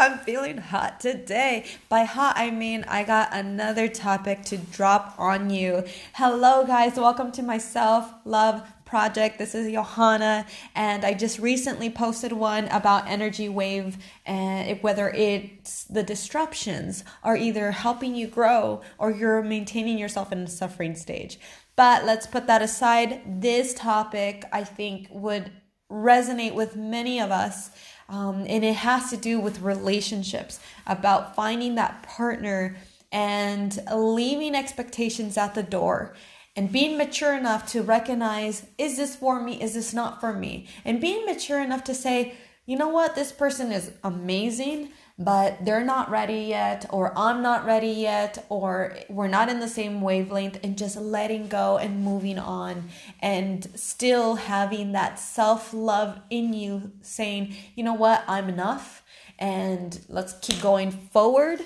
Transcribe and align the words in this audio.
I'm 0.00 0.16
feeling 0.16 0.56
hot 0.56 0.98
today. 0.98 1.66
By 1.90 2.04
hot, 2.04 2.32
I 2.38 2.50
mean 2.50 2.86
I 2.88 3.04
got 3.04 3.34
another 3.34 3.86
topic 3.86 4.42
to 4.44 4.56
drop 4.56 5.14
on 5.18 5.50
you. 5.50 5.84
Hello, 6.14 6.64
guys. 6.64 6.96
Welcome 6.96 7.30
to 7.32 7.42
my 7.42 7.58
self 7.58 8.10
love 8.24 8.66
project. 8.86 9.38
This 9.38 9.54
is 9.54 9.70
Johanna, 9.70 10.46
and 10.74 11.04
I 11.04 11.12
just 11.12 11.38
recently 11.38 11.90
posted 11.90 12.32
one 12.32 12.68
about 12.68 13.08
energy 13.08 13.50
wave 13.50 13.98
and 14.24 14.82
whether 14.82 15.10
it's 15.10 15.84
the 15.84 16.02
disruptions 16.02 17.04
are 17.22 17.36
either 17.36 17.70
helping 17.70 18.14
you 18.14 18.26
grow 18.26 18.80
or 18.96 19.10
you're 19.10 19.42
maintaining 19.42 19.98
yourself 19.98 20.32
in 20.32 20.38
a 20.38 20.48
suffering 20.48 20.94
stage. 20.94 21.38
But 21.76 22.06
let's 22.06 22.26
put 22.26 22.46
that 22.46 22.62
aside. 22.62 23.20
This 23.42 23.74
topic, 23.74 24.46
I 24.50 24.64
think, 24.64 25.08
would 25.10 25.52
resonate 25.90 26.54
with 26.54 26.76
many 26.76 27.20
of 27.20 27.30
us. 27.30 27.70
Um, 28.10 28.44
and 28.48 28.64
it 28.64 28.74
has 28.74 29.08
to 29.10 29.16
do 29.16 29.38
with 29.38 29.62
relationships, 29.62 30.58
about 30.86 31.36
finding 31.36 31.76
that 31.76 32.02
partner 32.02 32.76
and 33.12 33.78
leaving 33.94 34.54
expectations 34.54 35.38
at 35.38 35.54
the 35.54 35.62
door 35.62 36.14
and 36.56 36.72
being 36.72 36.98
mature 36.98 37.34
enough 37.34 37.70
to 37.72 37.82
recognize 37.82 38.66
is 38.76 38.96
this 38.96 39.16
for 39.16 39.40
me? 39.40 39.62
Is 39.62 39.74
this 39.74 39.94
not 39.94 40.20
for 40.20 40.32
me? 40.32 40.66
And 40.84 41.00
being 41.00 41.24
mature 41.24 41.60
enough 41.60 41.84
to 41.84 41.94
say 41.94 42.34
you 42.70 42.76
know 42.76 42.88
what? 42.88 43.14
This 43.14 43.32
person 43.32 43.72
is 43.72 43.92
amazing 44.04 44.90
but 45.22 45.62
they're 45.66 45.84
not 45.84 46.10
ready 46.10 46.44
yet 46.44 46.86
or 46.88 47.12
i'm 47.14 47.42
not 47.42 47.66
ready 47.66 47.88
yet 47.90 48.42
or 48.48 48.96
we're 49.10 49.28
not 49.28 49.50
in 49.50 49.60
the 49.60 49.68
same 49.68 50.00
wavelength 50.00 50.58
and 50.64 50.78
just 50.78 50.96
letting 50.96 51.46
go 51.46 51.76
and 51.76 52.02
moving 52.02 52.38
on 52.38 52.88
and 53.20 53.68
still 53.74 54.36
having 54.36 54.92
that 54.92 55.18
self-love 55.18 56.18
in 56.30 56.54
you 56.54 56.90
saying 57.02 57.54
you 57.74 57.84
know 57.84 57.94
what? 57.94 58.24
I'm 58.26 58.48
enough 58.48 59.02
and 59.38 59.98
let's 60.08 60.34
keep 60.40 60.60
going 60.60 60.90
forward. 60.90 61.60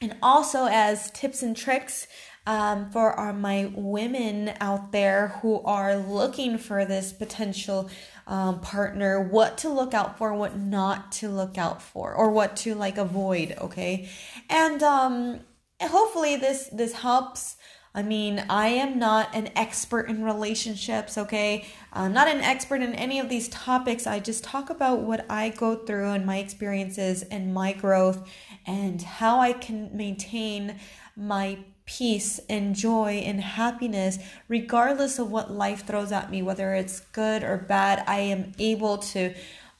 And 0.00 0.16
also 0.22 0.66
as 0.66 1.10
tips 1.10 1.42
and 1.42 1.56
tricks 1.56 2.06
um, 2.48 2.88
for 2.90 3.12
our 3.12 3.34
my 3.34 3.70
women 3.74 4.54
out 4.58 4.90
there 4.90 5.28
who 5.42 5.60
are 5.64 5.98
looking 5.98 6.56
for 6.56 6.86
this 6.86 7.12
potential 7.12 7.90
um, 8.26 8.60
partner, 8.60 9.20
what 9.20 9.58
to 9.58 9.68
look 9.68 9.92
out 9.92 10.16
for, 10.16 10.32
what 10.32 10.58
not 10.58 11.12
to 11.12 11.28
look 11.28 11.58
out 11.58 11.82
for, 11.82 12.14
or 12.14 12.30
what 12.30 12.56
to 12.56 12.74
like 12.74 12.96
avoid. 12.96 13.54
Okay, 13.60 14.08
and 14.48 14.82
um, 14.82 15.40
hopefully 15.80 16.36
this 16.36 16.70
this 16.72 16.94
helps. 16.94 17.56
I 17.94 18.02
mean, 18.02 18.44
I 18.48 18.68
am 18.68 18.98
not 18.98 19.34
an 19.34 19.50
expert 19.56 20.08
in 20.08 20.24
relationships, 20.24 21.18
okay? 21.18 21.66
I'm 21.92 22.12
not 22.12 22.28
an 22.28 22.40
expert 22.42 22.80
in 22.80 22.94
any 22.94 23.18
of 23.18 23.28
these 23.28 23.48
topics. 23.48 24.06
I 24.06 24.20
just 24.20 24.44
talk 24.44 24.70
about 24.70 25.00
what 25.00 25.26
I 25.28 25.48
go 25.48 25.74
through 25.74 26.10
and 26.10 26.24
my 26.24 26.36
experiences 26.36 27.22
and 27.22 27.52
my 27.52 27.72
growth 27.72 28.30
and 28.66 29.02
how 29.02 29.40
I 29.40 29.52
can 29.52 29.96
maintain 29.96 30.78
my 31.16 31.58
peace 31.88 32.38
and 32.48 32.76
joy 32.76 33.22
and 33.24 33.40
happiness 33.40 34.18
regardless 34.46 35.18
of 35.18 35.30
what 35.30 35.50
life 35.50 35.86
throws 35.86 36.12
at 36.12 36.30
me 36.30 36.42
whether 36.42 36.74
it's 36.74 37.00
good 37.00 37.42
or 37.42 37.56
bad 37.56 38.04
i 38.06 38.18
am 38.18 38.52
able 38.58 38.98
to 38.98 39.34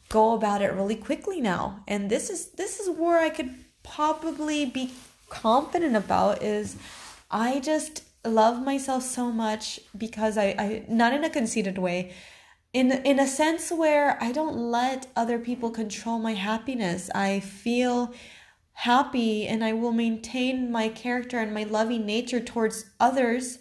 go 0.08 0.32
about 0.32 0.62
it 0.62 0.72
really 0.72 0.96
quickly 0.96 1.40
now. 1.40 1.82
And 1.86 2.10
this 2.10 2.30
is 2.30 2.48
this 2.52 2.80
is 2.80 2.88
where 2.98 3.20
i 3.20 3.30
could 3.30 3.54
probably 3.82 4.66
be 4.66 4.92
confident 5.28 5.94
about 5.94 6.42
is 6.42 6.76
i 7.30 7.60
just 7.60 8.02
love 8.24 8.62
myself 8.62 9.02
so 9.02 9.30
much 9.30 9.78
because 9.96 10.36
i 10.38 10.54
i 10.58 10.84
not 10.88 11.12
in 11.12 11.24
a 11.24 11.30
conceited 11.30 11.78
way 11.78 12.12
in 12.72 12.90
in 12.90 13.18
a 13.18 13.26
sense 13.26 13.70
where 13.70 14.22
i 14.22 14.32
don't 14.32 14.56
let 14.56 15.06
other 15.14 15.38
people 15.38 15.70
control 15.70 16.18
my 16.18 16.34
happiness. 16.34 17.10
I 17.14 17.40
feel 17.40 18.12
happy 18.82 19.44
and 19.44 19.64
I 19.64 19.72
will 19.72 19.90
maintain 19.90 20.70
my 20.70 20.88
character 20.88 21.40
and 21.40 21.52
my 21.52 21.64
loving 21.64 22.06
nature 22.06 22.38
towards 22.38 22.84
others, 23.00 23.58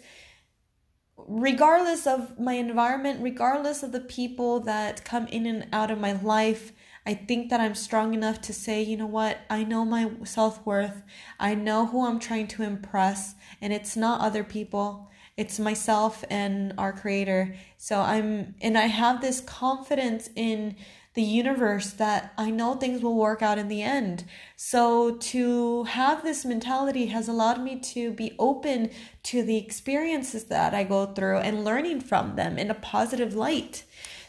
regardless 1.16 2.06
of 2.06 2.38
my 2.38 2.52
environment, 2.52 3.20
regardless 3.20 3.82
of 3.82 3.90
the 3.90 4.00
people 4.00 4.60
that 4.60 5.04
come 5.04 5.26
in 5.26 5.44
and 5.44 5.66
out 5.72 5.90
of 5.90 5.98
my 5.98 6.12
life. 6.12 6.70
I 7.04 7.14
think 7.14 7.50
that 7.50 7.58
I'm 7.58 7.74
strong 7.74 8.14
enough 8.14 8.40
to 8.42 8.52
say, 8.52 8.80
you 8.80 8.96
know 8.96 9.06
what, 9.06 9.38
I 9.50 9.64
know 9.64 9.84
my 9.84 10.08
self 10.22 10.64
worth. 10.64 11.02
I 11.40 11.56
know 11.56 11.86
who 11.86 12.06
I'm 12.06 12.20
trying 12.20 12.46
to 12.48 12.62
impress, 12.62 13.34
and 13.60 13.72
it's 13.72 13.96
not 13.96 14.20
other 14.20 14.44
people, 14.44 15.10
it's 15.36 15.58
myself 15.58 16.24
and 16.30 16.74
our 16.78 16.92
Creator. 16.92 17.56
So 17.76 18.00
I'm, 18.00 18.54
and 18.60 18.78
I 18.78 18.86
have 18.86 19.20
this 19.20 19.40
confidence 19.40 20.30
in 20.36 20.76
the 21.14 21.22
universe 21.22 21.90
that 21.92 22.32
I 22.38 22.50
know 22.50 22.74
things 22.74 23.02
will 23.02 23.16
work 23.16 23.42
out 23.42 23.58
in 23.58 23.68
the 23.68 23.82
end. 23.82 24.24
So 24.56 25.16
to 25.16 25.84
have 25.84 26.22
this 26.22 26.44
mentality 26.44 27.06
has 27.06 27.28
allowed 27.28 27.60
me 27.60 27.80
to 27.80 28.12
be 28.12 28.34
open 28.38 28.90
to 29.24 29.42
the 29.42 29.56
experiences 29.56 30.44
that 30.44 30.74
I 30.74 30.84
go 30.84 31.06
through 31.06 31.38
and 31.38 31.64
learning 31.64 32.02
from 32.02 32.36
them 32.36 32.58
in 32.58 32.70
a 32.70 32.74
positive 32.74 33.34
light. 33.34 33.84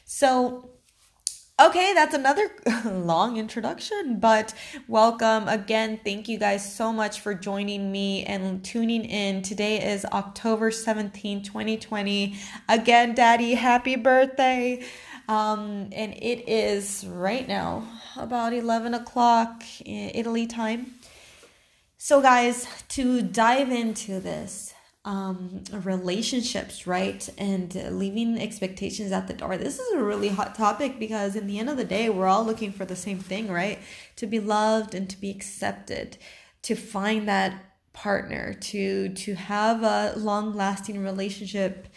So 0.05 0.69
Okay, 1.59 1.93
that's 1.93 2.13
another 2.13 2.49
long 2.85 3.35
introduction, 3.35 4.17
but 4.21 4.53
welcome 4.87 5.49
again. 5.49 5.99
Thank 6.05 6.29
you 6.29 6.37
guys 6.37 6.73
so 6.73 6.93
much 6.93 7.19
for 7.19 7.33
joining 7.33 7.91
me 7.91 8.23
and 8.23 8.63
tuning 8.63 9.03
in. 9.03 9.41
Today 9.41 9.91
is 9.91 10.05
October 10.05 10.71
17, 10.71 11.43
2020. 11.43 12.37
Again, 12.69 13.13
Daddy, 13.13 13.55
happy 13.55 13.97
birthday. 13.97 14.85
Um, 15.29 15.89
and 15.91 16.15
it 16.15 16.49
is 16.49 17.05
right 17.05 17.47
now 17.47 17.87
about 18.17 18.51
11 18.51 18.95
o'clock 18.95 19.63
Italy 19.85 20.47
time. 20.47 20.95
So, 21.99 22.19
guys, 22.19 22.67
to 22.89 23.21
dive 23.21 23.69
into 23.71 24.19
this, 24.19 24.73
um, 25.05 25.63
relationships, 25.71 26.87
right? 26.87 27.29
And 27.37 27.75
leaving 27.91 28.39
expectations 28.41 29.11
at 29.11 29.27
the 29.27 29.35
door. 29.35 29.55
This 29.55 29.77
is 29.77 29.93
a 29.93 30.03
really 30.03 30.29
hot 30.29 30.55
topic 30.55 30.97
because, 30.97 31.35
in 31.35 31.45
the 31.45 31.59
end 31.59 31.69
of 31.69 31.77
the 31.77 31.85
day, 31.85 32.09
we're 32.09 32.25
all 32.25 32.43
looking 32.43 32.71
for 32.71 32.85
the 32.85 32.95
same 32.95 33.19
thing, 33.19 33.51
right? 33.51 33.77
To 34.15 34.25
be 34.25 34.39
loved 34.39 34.95
and 34.95 35.07
to 35.11 35.21
be 35.21 35.29
accepted, 35.29 36.17
to 36.63 36.73
find 36.73 37.27
that 37.27 37.53
partner, 37.93 38.55
to 38.55 39.09
to 39.09 39.35
have 39.35 39.83
a 39.83 40.13
long 40.17 40.55
lasting 40.55 41.03
relationship 41.03 41.87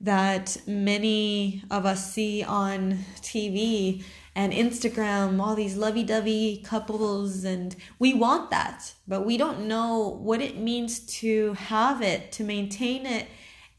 that 0.00 0.56
many 0.66 1.62
of 1.70 1.84
us 1.84 2.12
see 2.12 2.42
on 2.42 2.98
TV 3.16 4.04
and 4.34 4.52
Instagram, 4.52 5.40
all 5.40 5.56
these 5.56 5.76
lovey 5.76 6.04
dovey 6.04 6.62
couples, 6.64 7.42
and 7.42 7.74
we 7.98 8.14
want 8.14 8.50
that, 8.50 8.94
but 9.08 9.26
we 9.26 9.36
don't 9.36 9.66
know 9.66 10.20
what 10.22 10.40
it 10.40 10.56
means 10.56 11.00
to 11.00 11.54
have 11.54 12.02
it, 12.02 12.30
to 12.32 12.44
maintain 12.44 13.04
it, 13.04 13.26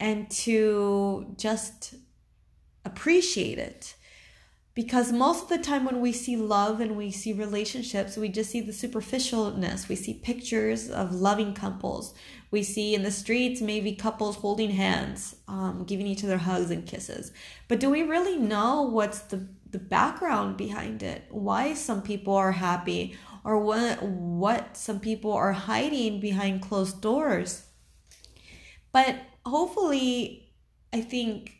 and 0.02 0.30
to 0.30 1.34
just 1.38 1.96
appreciate 2.84 3.58
it. 3.58 3.96
Because 4.80 5.12
most 5.12 5.44
of 5.44 5.50
the 5.50 5.58
time, 5.58 5.84
when 5.84 6.00
we 6.00 6.14
see 6.14 6.38
love 6.38 6.80
and 6.80 6.96
we 6.96 7.12
see 7.12 7.34
relationships, 7.34 8.16
we 8.16 8.30
just 8.30 8.50
see 8.50 8.62
the 8.62 8.72
superficialness. 8.72 9.90
We 9.90 9.98
see 9.98 10.14
pictures 10.14 10.90
of 10.90 11.14
loving 11.14 11.54
couples. 11.54 12.14
We 12.50 12.64
see 12.64 12.96
in 12.96 13.04
the 13.04 13.12
streets 13.12 13.60
maybe 13.60 13.92
couples 13.92 14.38
holding 14.38 14.70
hands, 14.70 15.36
um, 15.50 15.84
giving 15.84 16.08
each 16.08 16.24
other 16.24 16.38
hugs 16.38 16.72
and 16.72 16.88
kisses. 16.88 17.34
But 17.68 17.82
do 17.82 17.90
we 17.90 18.04
really 18.04 18.38
know 18.38 18.84
what's 18.84 19.20
the, 19.20 19.50
the 19.70 19.80
background 19.80 20.56
behind 20.56 21.04
it? 21.04 21.26
Why 21.30 21.74
some 21.74 22.02
people 22.02 22.36
are 22.36 22.54
happy 22.54 23.18
or 23.44 23.60
what, 23.60 24.02
what 24.02 24.78
some 24.78 25.02
people 25.02 25.34
are 25.34 25.52
hiding 25.52 26.22
behind 26.22 26.62
closed 26.62 27.02
doors? 27.02 27.66
But 28.94 29.18
hopefully, 29.46 30.54
I 30.94 31.02
think 31.02 31.59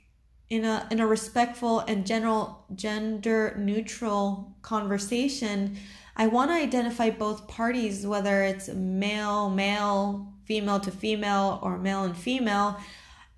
in 0.50 0.66
a 0.66 0.88
in 0.92 1.00
a 1.00 1.08
respectful 1.08 1.80
and 1.82 2.06
general 2.06 2.66
gender 2.76 3.56
neutral 3.60 4.56
conversation 4.62 5.78
i 6.16 6.26
want 6.26 6.50
to 6.50 6.56
identify 6.56 7.10
both 7.10 7.48
parties 7.48 8.06
whether 8.08 8.44
it's 8.44 8.68
male 8.70 9.50
male 9.50 10.34
female 10.50 10.80
to 10.80 10.90
female 10.90 11.60
or 11.62 11.78
male 11.78 12.04
and 12.04 12.18
female. 12.18 12.80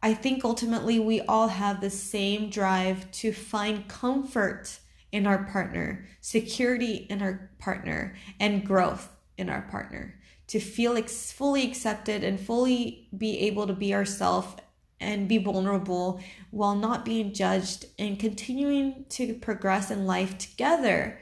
I 0.01 0.13
think 0.13 0.45
ultimately 0.45 0.97
we 0.97 1.19
all 1.19 1.49
have 1.49 1.81
the 1.81 1.89
same 1.89 2.49
drive 2.49 3.11
to 3.11 3.33
find 3.33 3.87
comfort 3.89 4.79
in 5.11 5.27
our 5.27 5.43
partner 5.43 6.07
security 6.21 7.05
in 7.09 7.21
our 7.21 7.51
partner 7.59 8.15
and 8.39 8.65
growth 8.65 9.09
in 9.37 9.49
our 9.49 9.63
partner. 9.63 10.15
To 10.47 10.59
feel 10.61 10.95
ex- 10.95 11.33
fully 11.33 11.67
accepted 11.67 12.23
and 12.23 12.39
fully 12.39 13.09
be 13.17 13.39
able 13.39 13.67
to 13.67 13.73
be 13.73 13.93
ourselves 13.93 14.55
and 15.01 15.27
be 15.27 15.37
vulnerable 15.37 16.21
while 16.51 16.75
not 16.75 17.03
being 17.03 17.33
judged 17.33 17.85
and 17.99 18.19
continuing 18.19 19.05
to 19.09 19.33
progress 19.35 19.91
in 19.91 20.05
life 20.05 20.37
together 20.37 21.19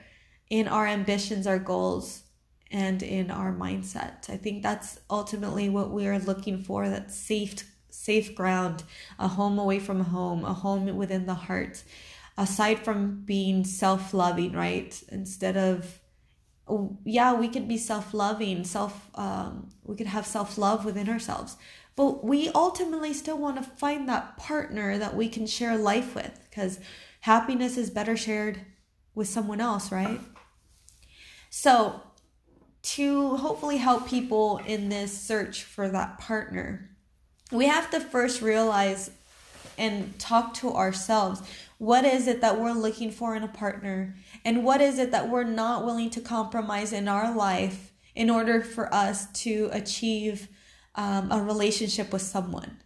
in 0.50 0.68
our 0.68 0.86
ambitions, 0.86 1.48
our 1.48 1.60
goals, 1.60 2.24
and 2.72 3.02
in 3.02 3.32
our 3.32 3.54
mindset. 3.54 4.30
I 4.30 4.38
think 4.38 4.62
that's 4.62 5.00
ultimately 5.10 5.70
what 5.70 5.92
we 5.92 6.08
are 6.08 6.20
looking 6.20 6.62
for 6.62 6.88
that 6.90 7.12
safe 7.12 7.64
safe 7.90 8.36
ground, 8.36 8.84
a 9.18 9.28
home 9.28 9.60
away 9.60 9.80
from 9.80 10.02
home, 10.06 10.46
a 10.46 10.54
home 10.54 10.96
within 10.96 11.26
the 11.26 11.34
heart. 11.34 11.84
Aside 12.38 12.86
from 12.86 13.24
being 13.26 13.66
self-loving, 13.66 14.54
right? 14.54 15.02
Instead 15.10 15.58
of 15.58 16.00
yeah, 17.04 17.34
we 17.34 17.48
could 17.48 17.68
be 17.68 17.78
self 17.78 18.14
loving, 18.14 18.64
self, 18.64 19.10
um, 19.16 19.70
we 19.84 19.96
could 19.96 20.08
have 20.08 20.26
self 20.26 20.58
love 20.58 20.86
within 20.86 21.10
ourselves. 21.10 21.58
But 22.00 22.24
we 22.24 22.48
ultimately 22.56 23.14
still 23.14 23.38
want 23.38 23.58
to 23.58 23.70
find 23.72 24.08
that 24.08 24.38
partner 24.38 24.98
that 24.98 25.18
we 25.18 25.28
can 25.28 25.46
share 25.46 25.78
life 25.78 26.16
with 26.16 26.48
because 26.50 26.80
happiness 27.20 27.76
is 27.76 27.90
better 27.90 28.16
shared 28.16 28.62
with 29.16 29.28
someone 29.28 29.60
else, 29.60 29.92
right? 29.92 30.22
So, 31.50 32.00
to 32.82 33.36
hopefully 33.36 33.76
help 33.76 34.08
people 34.08 34.62
in 34.66 34.88
this 34.88 35.12
search 35.12 35.64
for 35.64 35.90
that 35.90 36.20
partner, 36.20 36.90
we 37.52 37.66
have 37.66 37.92
to 37.92 38.00
first 38.00 38.42
realize 38.42 39.12
and 39.78 40.18
talk 40.18 40.54
to 40.54 40.72
ourselves. 40.72 41.42
What 41.80 42.06
is 42.06 42.28
it 42.28 42.40
that 42.40 42.62
we're 42.62 42.72
looking 42.72 43.12
for 43.12 43.36
in 43.36 43.44
a 43.44 43.50
partner? 43.50 44.16
And 44.46 44.64
what 44.64 44.80
is 44.80 45.00
it 45.00 45.12
that 45.12 45.28
we're 45.28 45.44
not 45.44 45.84
willing 45.84 46.12
to 46.12 46.22
compromise 46.22 46.94
in 46.94 47.10
our 47.10 47.36
life 47.36 47.92
in 48.16 48.30
order 48.30 48.62
for 48.62 48.94
us 48.94 49.30
to 49.44 49.70
achieve 49.74 50.48
um, 50.96 51.32
a 51.32 51.42
relationship 51.42 52.12
with 52.12 52.22
someone? 52.22 52.82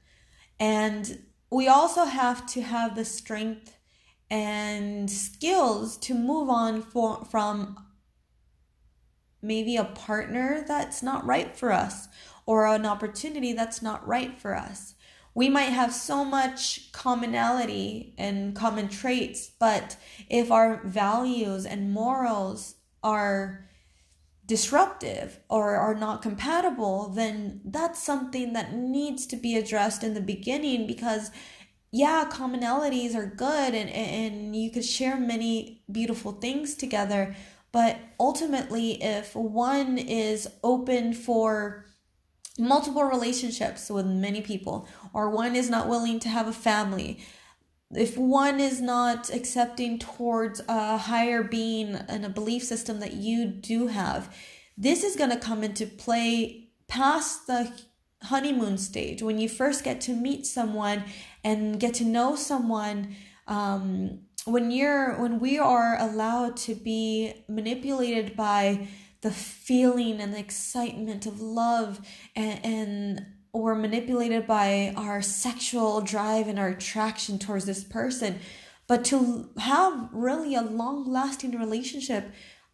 And 0.60 1.24
we 1.50 1.68
also 1.68 2.06
have 2.06 2.46
to 2.48 2.62
have 2.62 2.96
the 2.96 3.06
strength 3.06 3.78
and 4.30 5.10
skills 5.10 5.98
to 5.98 6.14
move 6.14 6.50
on 6.50 6.82
for, 6.82 7.26
from 7.26 7.78
maybe 9.42 9.76
a 9.76 9.84
partner 9.84 10.64
that's 10.68 11.04
not 11.04 11.26
right 11.26 11.56
for 11.56 11.72
us 11.72 12.08
or 12.46 12.66
an 12.66 12.86
opportunity 12.86 13.54
that's 13.54 13.82
not 13.82 14.08
right 14.08 14.40
for 14.40 14.56
us. 14.56 14.96
We 15.36 15.50
might 15.50 15.72
have 15.74 15.94
so 15.94 16.24
much 16.24 16.92
commonality 16.92 18.14
and 18.18 18.56
common 18.56 18.88
traits, 18.88 19.52
but 19.60 19.98
if 20.30 20.52
our 20.52 20.82
values 20.84 21.66
and 21.66 21.92
morals 21.92 22.76
are 23.04 23.68
disruptive 24.46 25.40
or 25.50 25.76
are 25.76 25.96
not 25.96 26.22
compatible, 26.22 27.10
then 27.10 27.62
that's 27.64 28.04
something 28.04 28.54
that 28.54 28.74
needs 28.74 29.26
to 29.28 29.36
be 29.36 29.56
addressed 29.56 30.04
in 30.04 30.14
the 30.14 30.22
beginning 30.22 30.86
because 30.88 31.32
yeah, 31.92 32.28
commonalities 32.30 33.16
are 33.16 33.28
good 33.28 33.76
and, 33.76 33.90
and 33.92 34.56
you 34.56 34.72
could 34.72 34.84
share 34.84 35.16
many 35.16 35.84
beautiful 35.92 36.32
things 36.32 36.74
together. 36.74 37.36
But 37.72 38.00
ultimately, 38.20 39.02
if 39.02 39.36
one 39.36 40.00
is 40.00 40.48
open 40.64 41.14
for 41.14 41.86
multiple 42.58 43.04
relationships 43.04 43.90
with 43.90 44.06
many 44.06 44.42
people, 44.42 44.88
or 45.14 45.30
one 45.30 45.56
is 45.56 45.70
not 45.70 45.88
willing 45.88 46.20
to 46.22 46.30
have 46.30 46.48
a 46.48 46.54
family, 46.54 47.20
if 47.96 48.18
one 48.18 48.60
is 48.60 48.82
not 48.82 49.30
accepting 49.34 50.00
towards 50.00 50.62
a 50.68 50.98
higher 50.98 51.44
being 51.44 51.96
and 51.96 52.26
a 52.26 52.30
belief 52.30 52.64
system 52.64 53.00
that 53.00 53.14
you 53.14 53.46
do 53.46 53.88
have, 53.88 54.36
this 54.78 55.04
is 55.04 55.16
going 55.16 55.30
to 55.30 55.38
come 55.38 55.64
into 55.64 55.86
play 55.86 56.70
past 56.88 57.48
the 57.48 57.72
honeymoon 58.24 58.78
stage. 58.78 59.22
When 59.22 59.38
you 59.38 59.50
first 59.50 59.84
get 59.84 60.02
to 60.02 60.14
meet 60.14 60.46
someone 60.46 61.04
and 61.44 61.80
get 61.80 61.94
to 61.96 62.06
know 62.06 62.36
someone 62.36 63.16
um, 63.48 64.20
when 64.46 64.72
you're 64.72 65.20
when 65.22 65.40
we 65.40 65.58
are 65.58 65.98
allowed 66.00 66.58
to 66.58 66.76
be 66.76 67.34
manipulated 67.48 68.36
by 68.36 68.88
the 69.22 69.32
feeling 69.32 70.20
and 70.20 70.34
the 70.34 70.40
excitement 70.40 71.26
of 71.26 71.40
love 71.40 72.02
and, 72.36 72.66
and 72.66 73.26
or 73.54 73.76
manipulated 73.76 74.46
by 74.46 74.94
our 74.98 75.22
sexual 75.22 76.02
drive 76.02 76.48
and 76.48 76.60
our 76.60 76.70
attraction 76.70 77.40
towards 77.40 77.66
this 77.66 77.84
person 77.84 78.40
but 78.88 79.06
to 79.06 79.50
have 79.58 80.10
really 80.12 80.56
a 80.56 80.62
long 80.62 81.10
lasting 81.10 81.58
relationship 81.58 82.32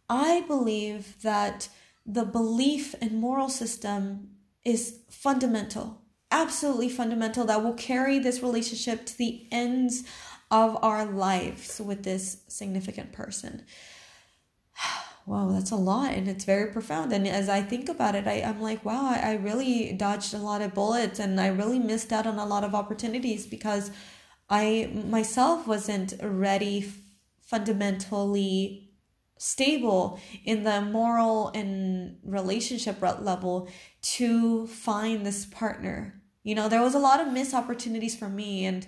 i 0.08 0.40
believe 0.48 1.20
that 1.22 1.68
the 2.06 2.24
belief 2.24 2.94
and 3.00 3.12
moral 3.12 3.48
system 3.48 4.30
is 4.64 5.00
fundamental, 5.08 6.02
absolutely 6.30 6.88
fundamental, 6.88 7.44
that 7.46 7.62
will 7.62 7.74
carry 7.74 8.18
this 8.18 8.42
relationship 8.42 9.06
to 9.06 9.16
the 9.16 9.46
ends 9.50 10.04
of 10.50 10.76
our 10.82 11.04
lives 11.04 11.80
with 11.80 12.02
this 12.02 12.42
significant 12.48 13.12
person. 13.12 13.64
Wow, 15.30 15.52
that's 15.52 15.70
a 15.70 15.76
lot 15.76 16.12
and 16.14 16.26
it's 16.26 16.44
very 16.44 16.72
profound. 16.72 17.12
And 17.12 17.26
as 17.28 17.48
I 17.48 17.62
think 17.62 17.88
about 17.88 18.16
it, 18.16 18.26
I, 18.26 18.42
I'm 18.42 18.60
like, 18.60 18.84
wow, 18.84 19.06
I, 19.14 19.30
I 19.30 19.34
really 19.36 19.92
dodged 19.92 20.34
a 20.34 20.38
lot 20.38 20.60
of 20.60 20.74
bullets 20.74 21.20
and 21.20 21.40
I 21.40 21.46
really 21.48 21.78
missed 21.78 22.12
out 22.12 22.26
on 22.26 22.36
a 22.40 22.44
lot 22.44 22.64
of 22.64 22.74
opportunities 22.74 23.46
because 23.46 23.92
I 24.48 24.90
myself 24.92 25.68
wasn't 25.68 26.14
ready 26.20 26.92
fundamentally 27.42 28.90
stable 29.38 30.18
in 30.44 30.64
the 30.64 30.80
moral 30.80 31.52
and 31.54 32.18
relationship 32.24 33.00
level 33.00 33.68
to 34.02 34.66
find 34.66 35.24
this 35.24 35.46
partner. 35.46 36.20
You 36.42 36.56
know, 36.56 36.68
there 36.68 36.82
was 36.82 36.94
a 36.96 36.98
lot 36.98 37.20
of 37.20 37.32
missed 37.32 37.54
opportunities 37.54 38.16
for 38.16 38.28
me. 38.28 38.66
And 38.66 38.84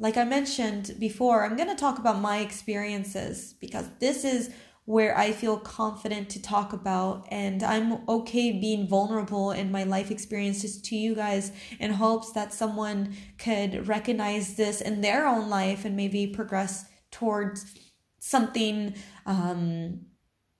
like 0.00 0.16
I 0.16 0.24
mentioned 0.24 0.96
before, 0.98 1.44
I'm 1.44 1.56
going 1.56 1.68
to 1.68 1.76
talk 1.76 2.00
about 2.00 2.20
my 2.20 2.38
experiences 2.38 3.54
because 3.60 3.86
this 4.00 4.24
is 4.24 4.50
where 4.86 5.16
I 5.16 5.32
feel 5.32 5.58
confident 5.58 6.28
to 6.30 6.42
talk 6.42 6.72
about. 6.72 7.26
And 7.30 7.62
I'm 7.62 8.06
okay 8.08 8.52
being 8.52 8.86
vulnerable 8.86 9.50
in 9.50 9.72
my 9.72 9.84
life 9.84 10.10
experiences 10.10 10.80
to 10.82 10.96
you 10.96 11.14
guys 11.14 11.52
in 11.80 11.92
hopes 11.92 12.32
that 12.32 12.52
someone 12.52 13.14
could 13.38 13.88
recognize 13.88 14.56
this 14.56 14.80
in 14.80 15.00
their 15.00 15.26
own 15.26 15.48
life 15.48 15.84
and 15.84 15.96
maybe 15.96 16.26
progress 16.26 16.84
towards 17.10 17.74
something 18.18 18.94
um, 19.26 20.00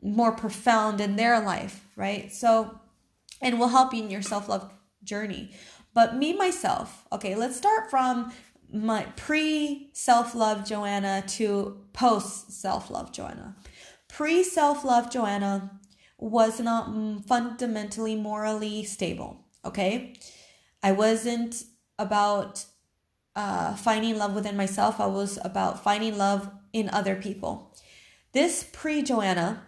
more 0.02 0.32
profound 0.32 1.00
in 1.00 1.16
their 1.16 1.40
life, 1.40 1.86
right? 1.96 2.32
So, 2.32 2.78
and 3.40 3.58
will 3.58 3.68
help 3.68 3.92
you 3.92 4.02
in 4.02 4.10
your 4.10 4.22
self 4.22 4.48
love 4.48 4.72
journey. 5.02 5.50
But 5.92 6.16
me, 6.16 6.32
myself, 6.32 7.06
okay, 7.12 7.34
let's 7.34 7.56
start 7.56 7.90
from 7.90 8.32
my 8.72 9.04
pre 9.16 9.90
self 9.92 10.34
love 10.34 10.66
Joanna 10.66 11.24
to 11.28 11.78
post 11.92 12.52
self 12.52 12.90
love 12.90 13.12
Joanna. 13.12 13.56
Pre 14.14 14.44
self 14.44 14.84
love 14.84 15.10
Joanna 15.10 15.80
was 16.18 16.60
not 16.60 16.86
fundamentally 17.26 18.14
morally 18.14 18.84
stable, 18.84 19.40
okay? 19.64 20.14
I 20.84 20.92
wasn't 20.92 21.64
about 21.98 22.64
uh, 23.34 23.74
finding 23.74 24.16
love 24.16 24.36
within 24.36 24.56
myself, 24.56 25.00
I 25.00 25.06
was 25.06 25.40
about 25.42 25.82
finding 25.82 26.16
love 26.16 26.48
in 26.72 26.88
other 26.90 27.16
people. 27.16 27.74
This 28.30 28.62
pre 28.72 29.02
Joanna 29.02 29.64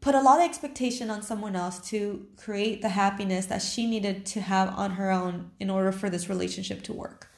put 0.00 0.16
a 0.16 0.20
lot 0.20 0.40
of 0.40 0.44
expectation 0.44 1.08
on 1.08 1.22
someone 1.22 1.54
else 1.54 1.78
to 1.90 2.26
create 2.36 2.82
the 2.82 2.88
happiness 2.88 3.46
that 3.46 3.62
she 3.62 3.86
needed 3.86 4.26
to 4.26 4.40
have 4.40 4.76
on 4.76 4.92
her 4.92 5.12
own 5.12 5.52
in 5.60 5.70
order 5.70 5.92
for 5.92 6.10
this 6.10 6.28
relationship 6.28 6.82
to 6.82 6.92
work. 6.92 7.28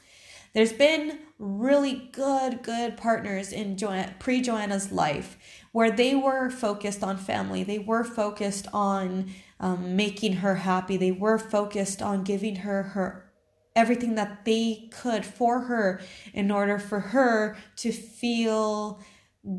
There's 0.54 0.72
been 0.72 1.18
really 1.38 2.10
good, 2.12 2.62
good 2.62 2.96
partners 2.96 3.52
in 3.52 3.76
pre 4.18 4.40
Joanna's 4.40 4.90
life 4.90 5.36
where 5.72 5.90
they 5.90 6.14
were 6.14 6.50
focused 6.50 7.02
on 7.02 7.16
family. 7.16 7.62
They 7.62 7.78
were 7.78 8.04
focused 8.04 8.66
on 8.72 9.32
um, 9.60 9.96
making 9.96 10.34
her 10.34 10.56
happy. 10.56 10.96
They 10.96 11.12
were 11.12 11.38
focused 11.38 12.02
on 12.02 12.24
giving 12.24 12.56
her 12.56 12.82
her 12.82 13.30
everything 13.76 14.16
that 14.16 14.44
they 14.44 14.88
could 14.90 15.24
for 15.24 15.60
her 15.60 16.00
in 16.34 16.50
order 16.50 16.78
for 16.78 17.00
her 17.00 17.56
to 17.76 17.92
feel 17.92 19.00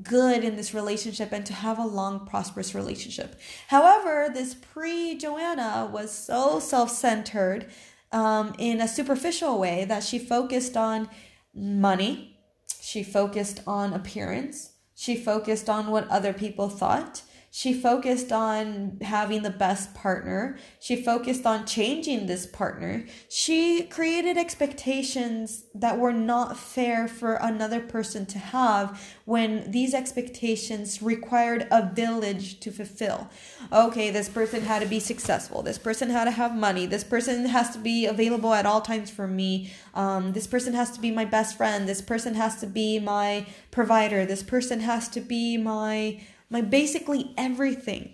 good 0.03 0.43
in 0.43 0.55
this 0.55 0.73
relationship 0.73 1.31
and 1.31 1.45
to 1.45 1.53
have 1.53 1.79
a 1.79 1.85
long 1.85 2.27
prosperous 2.27 2.75
relationship 2.75 3.39
however 3.69 4.29
this 4.31 4.53
pre 4.53 5.17
joanna 5.17 5.89
was 5.91 6.11
so 6.11 6.59
self-centered 6.59 7.65
um, 8.11 8.53
in 8.59 8.79
a 8.79 8.87
superficial 8.87 9.57
way 9.57 9.85
that 9.85 10.03
she 10.03 10.19
focused 10.19 10.77
on 10.77 11.09
money 11.55 12.37
she 12.79 13.01
focused 13.01 13.61
on 13.65 13.91
appearance 13.93 14.70
she 15.01 15.15
focused 15.15 15.67
on 15.67 15.89
what 15.89 16.07
other 16.09 16.31
people 16.31 16.69
thought 16.69 17.23
she 17.53 17.73
focused 17.73 18.31
on 18.31 18.97
having 19.01 19.43
the 19.43 19.49
best 19.49 19.93
partner. 19.93 20.57
She 20.79 20.95
focused 20.95 21.45
on 21.45 21.65
changing 21.65 22.25
this 22.25 22.45
partner. 22.45 23.05
She 23.27 23.83
created 23.83 24.37
expectations 24.37 25.65
that 25.75 25.99
were 25.99 26.13
not 26.13 26.57
fair 26.57 27.09
for 27.09 27.33
another 27.33 27.81
person 27.81 28.25
to 28.27 28.39
have 28.39 29.17
when 29.25 29.69
these 29.69 29.93
expectations 29.93 31.01
required 31.01 31.67
a 31.71 31.91
village 31.93 32.61
to 32.61 32.71
fulfill. 32.71 33.29
Okay, 33.69 34.11
this 34.11 34.29
person 34.29 34.61
had 34.61 34.81
to 34.81 34.87
be 34.87 35.01
successful. 35.01 35.61
This 35.61 35.77
person 35.77 36.09
had 36.09 36.25
to 36.25 36.31
have 36.31 36.55
money. 36.55 36.85
This 36.85 37.03
person 37.03 37.45
has 37.47 37.71
to 37.71 37.79
be 37.79 38.05
available 38.05 38.53
at 38.53 38.65
all 38.65 38.79
times 38.79 39.09
for 39.09 39.27
me. 39.27 39.73
Um, 39.93 40.31
this 40.31 40.47
person 40.47 40.73
has 40.73 40.91
to 40.91 41.01
be 41.01 41.11
my 41.11 41.25
best 41.25 41.57
friend. 41.57 41.85
This 41.87 42.01
person 42.01 42.35
has 42.35 42.61
to 42.61 42.65
be 42.65 42.97
my 42.97 43.45
provider. 43.71 44.25
This 44.25 44.41
person 44.41 44.79
has 44.79 45.09
to 45.09 45.19
be 45.19 45.57
my 45.57 46.21
my 46.51 46.61
basically 46.61 47.33
everything. 47.37 48.13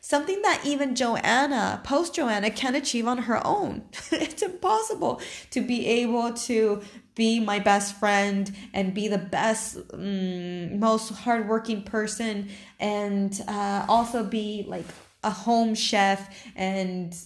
Something 0.00 0.42
that 0.42 0.62
even 0.64 0.94
Joanna, 0.94 1.80
post 1.84 2.14
Joanna, 2.14 2.50
can 2.50 2.74
achieve 2.74 3.06
on 3.06 3.18
her 3.18 3.44
own. 3.46 3.84
it's 4.10 4.42
impossible 4.42 5.20
to 5.50 5.60
be 5.60 5.86
able 5.86 6.32
to 6.32 6.82
be 7.14 7.40
my 7.40 7.58
best 7.58 7.98
friend 7.98 8.54
and 8.74 8.94
be 8.94 9.08
the 9.08 9.18
best, 9.18 9.78
um, 9.92 10.78
most 10.78 11.10
hardworking 11.10 11.82
person, 11.82 12.48
and 12.80 13.42
uh, 13.48 13.86
also 13.88 14.24
be 14.24 14.64
like 14.66 14.86
a 15.22 15.30
home 15.30 15.74
chef 15.74 16.34
and 16.54 17.16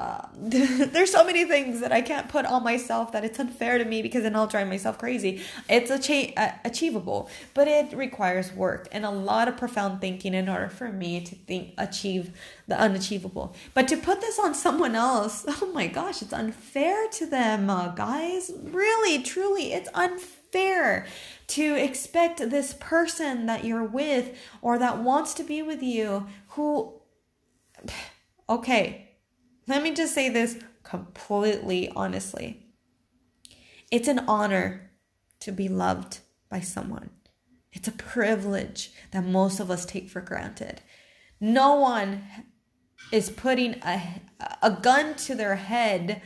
uh, 0.00 0.26
there's 0.34 1.12
so 1.12 1.22
many 1.22 1.44
things 1.44 1.80
that 1.80 1.92
I 1.92 2.00
can't 2.00 2.26
put 2.26 2.46
on 2.46 2.64
myself 2.64 3.12
that 3.12 3.22
it's 3.22 3.38
unfair 3.38 3.76
to 3.76 3.84
me 3.84 4.00
because 4.00 4.22
then 4.22 4.34
I'll 4.34 4.46
drive 4.46 4.66
myself 4.66 4.96
crazy. 4.96 5.42
It's 5.68 5.90
achi- 5.90 6.34
uh, 6.38 6.52
achievable, 6.64 7.28
but 7.52 7.68
it 7.68 7.92
requires 7.92 8.50
work 8.50 8.88
and 8.92 9.04
a 9.04 9.10
lot 9.10 9.46
of 9.46 9.58
profound 9.58 10.00
thinking 10.00 10.32
in 10.32 10.48
order 10.48 10.70
for 10.70 10.90
me 10.90 11.20
to 11.20 11.34
think 11.34 11.74
achieve 11.76 12.30
the 12.66 12.80
unachievable. 12.80 13.54
But 13.74 13.88
to 13.88 13.98
put 13.98 14.22
this 14.22 14.38
on 14.38 14.54
someone 14.54 14.94
else, 14.94 15.44
oh 15.48 15.70
my 15.74 15.86
gosh, 15.86 16.22
it's 16.22 16.32
unfair 16.32 17.06
to 17.08 17.26
them, 17.26 17.68
uh, 17.68 17.88
guys. 17.88 18.50
Really, 18.58 19.22
truly, 19.22 19.74
it's 19.74 19.90
unfair 19.92 21.06
to 21.48 21.74
expect 21.74 22.38
this 22.48 22.72
person 22.80 23.44
that 23.44 23.66
you're 23.66 23.84
with 23.84 24.34
or 24.62 24.78
that 24.78 25.02
wants 25.02 25.34
to 25.34 25.44
be 25.44 25.60
with 25.60 25.82
you 25.82 26.26
who 26.48 26.94
okay 28.48 29.09
let 29.66 29.82
me 29.82 29.94
just 29.94 30.14
say 30.14 30.28
this 30.28 30.58
completely 30.82 31.90
honestly. 31.94 32.66
It's 33.90 34.08
an 34.08 34.20
honor 34.20 34.90
to 35.40 35.52
be 35.52 35.68
loved 35.68 36.20
by 36.48 36.60
someone. 36.60 37.10
It's 37.72 37.88
a 37.88 37.92
privilege 37.92 38.92
that 39.12 39.24
most 39.24 39.60
of 39.60 39.70
us 39.70 39.86
take 39.86 40.08
for 40.08 40.20
granted. 40.20 40.82
No 41.40 41.74
one 41.74 42.22
is 43.12 43.30
putting 43.30 43.74
a, 43.84 44.20
a 44.62 44.70
gun 44.70 45.14
to 45.14 45.34
their 45.34 45.56
head 45.56 46.22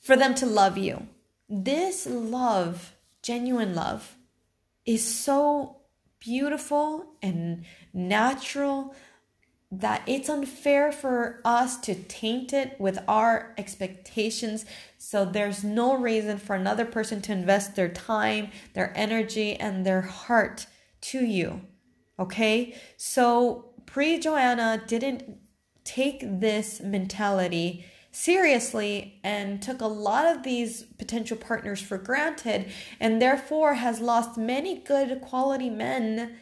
for 0.00 0.16
them 0.16 0.34
to 0.36 0.46
love 0.46 0.76
you. 0.76 1.06
This 1.48 2.06
love, 2.06 2.94
genuine 3.22 3.74
love, 3.74 4.16
is 4.84 5.04
so 5.04 5.76
beautiful 6.18 7.14
and 7.22 7.64
natural 7.92 8.94
that 9.72 10.02
it's 10.06 10.28
unfair 10.28 10.90
for 10.90 11.40
us 11.44 11.78
to 11.78 11.94
taint 11.94 12.52
it 12.52 12.78
with 12.80 12.98
our 13.06 13.54
expectations. 13.56 14.64
So 14.98 15.24
there's 15.24 15.62
no 15.62 15.96
reason 15.96 16.38
for 16.38 16.56
another 16.56 16.84
person 16.84 17.22
to 17.22 17.32
invest 17.32 17.76
their 17.76 17.88
time, 17.88 18.50
their 18.74 18.92
energy, 18.96 19.54
and 19.54 19.86
their 19.86 20.00
heart 20.00 20.66
to 21.02 21.24
you. 21.24 21.60
Okay? 22.18 22.74
So 22.96 23.72
pre 23.86 24.18
Joanna 24.18 24.82
didn't 24.86 25.38
take 25.84 26.20
this 26.22 26.80
mentality 26.80 27.84
seriously 28.12 29.20
and 29.22 29.62
took 29.62 29.80
a 29.80 29.86
lot 29.86 30.26
of 30.26 30.42
these 30.42 30.82
potential 30.82 31.36
partners 31.36 31.80
for 31.80 31.96
granted 31.96 32.66
and 32.98 33.22
therefore 33.22 33.74
has 33.74 34.00
lost 34.00 34.36
many 34.36 34.78
good 34.78 35.20
quality 35.20 35.70
men 35.70 36.36